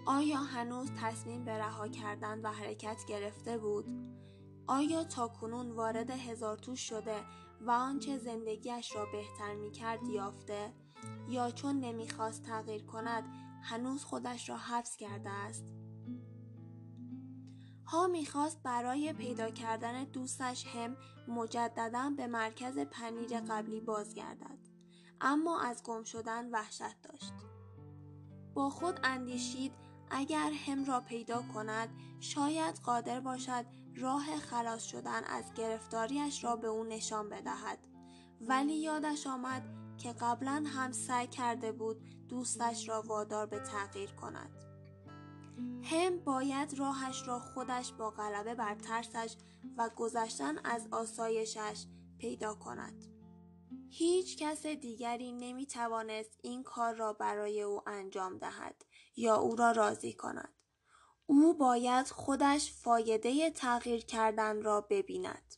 آیا 0.06 0.38
هنوز 0.38 0.90
تصمیم 1.00 1.44
به 1.44 1.58
رها 1.58 1.88
کردن 1.88 2.40
و 2.40 2.52
حرکت 2.52 3.04
گرفته 3.08 3.58
بود؟ 3.58 3.86
آیا 4.66 5.04
تا 5.04 5.28
کنون 5.28 5.70
وارد 5.70 6.10
هزارتو 6.10 6.76
شده 6.76 7.16
و 7.60 7.70
آنچه 7.70 8.18
زندگیش 8.18 8.96
را 8.96 9.06
بهتر 9.12 9.54
می 9.54 9.70
کرد 9.70 10.08
یافته 10.08 10.72
یا 11.28 11.50
چون 11.50 11.80
نمی‌خواست 11.80 12.42
تغییر 12.42 12.84
کند 12.84 13.24
هنوز 13.62 14.04
خودش 14.04 14.48
را 14.48 14.56
حبس 14.56 14.96
کرده 14.96 15.30
است؟ 15.30 15.64
ها 17.86 18.06
می‌خواست 18.06 18.62
برای 18.62 19.12
پیدا 19.12 19.50
کردن 19.50 20.04
دوستش 20.04 20.66
هم 20.66 20.96
مجددا 21.28 22.12
به 22.16 22.26
مرکز 22.26 22.78
پنیر 22.78 23.40
قبلی 23.40 23.80
بازگردد. 23.80 24.67
اما 25.20 25.60
از 25.60 25.82
گم 25.82 26.04
شدن 26.04 26.50
وحشت 26.50 27.02
داشت. 27.02 27.32
با 28.54 28.70
خود 28.70 29.00
اندیشید 29.02 29.72
اگر 30.10 30.52
هم 30.66 30.84
را 30.84 31.00
پیدا 31.00 31.42
کند 31.54 31.88
شاید 32.20 32.80
قادر 32.84 33.20
باشد 33.20 33.66
راه 33.96 34.36
خلاص 34.36 34.82
شدن 34.82 35.24
از 35.24 35.54
گرفتاریش 35.54 36.44
را 36.44 36.56
به 36.56 36.68
او 36.68 36.84
نشان 36.84 37.28
بدهد. 37.28 37.78
ولی 38.40 38.74
یادش 38.74 39.26
آمد 39.26 39.62
که 39.98 40.12
قبلا 40.12 40.64
هم 40.66 40.92
سعی 40.92 41.26
کرده 41.26 41.72
بود 41.72 42.28
دوستش 42.28 42.88
را 42.88 43.02
وادار 43.02 43.46
به 43.46 43.58
تغییر 43.58 44.12
کند. 44.12 44.50
هم 45.82 46.18
باید 46.18 46.78
راهش 46.78 47.28
را 47.28 47.38
خودش 47.40 47.92
با 47.92 48.10
غلبه 48.10 48.54
بر 48.54 48.74
ترسش 48.74 49.36
و 49.76 49.90
گذشتن 49.96 50.58
از 50.64 50.88
آسایشش 50.90 51.86
پیدا 52.18 52.54
کند. 52.54 53.17
هیچ 53.90 54.38
کس 54.38 54.66
دیگری 54.66 55.32
نمی 55.32 55.66
توانست 55.66 56.38
این 56.42 56.62
کار 56.62 56.94
را 56.94 57.12
برای 57.12 57.62
او 57.62 57.88
انجام 57.88 58.38
دهد 58.38 58.84
یا 59.16 59.36
او 59.36 59.56
را 59.56 59.70
راضی 59.72 60.12
کند. 60.12 60.54
او 61.26 61.54
باید 61.54 62.06
خودش 62.06 62.72
فایده 62.72 63.50
تغییر 63.50 64.04
کردن 64.04 64.62
را 64.62 64.80
ببیند. 64.80 65.57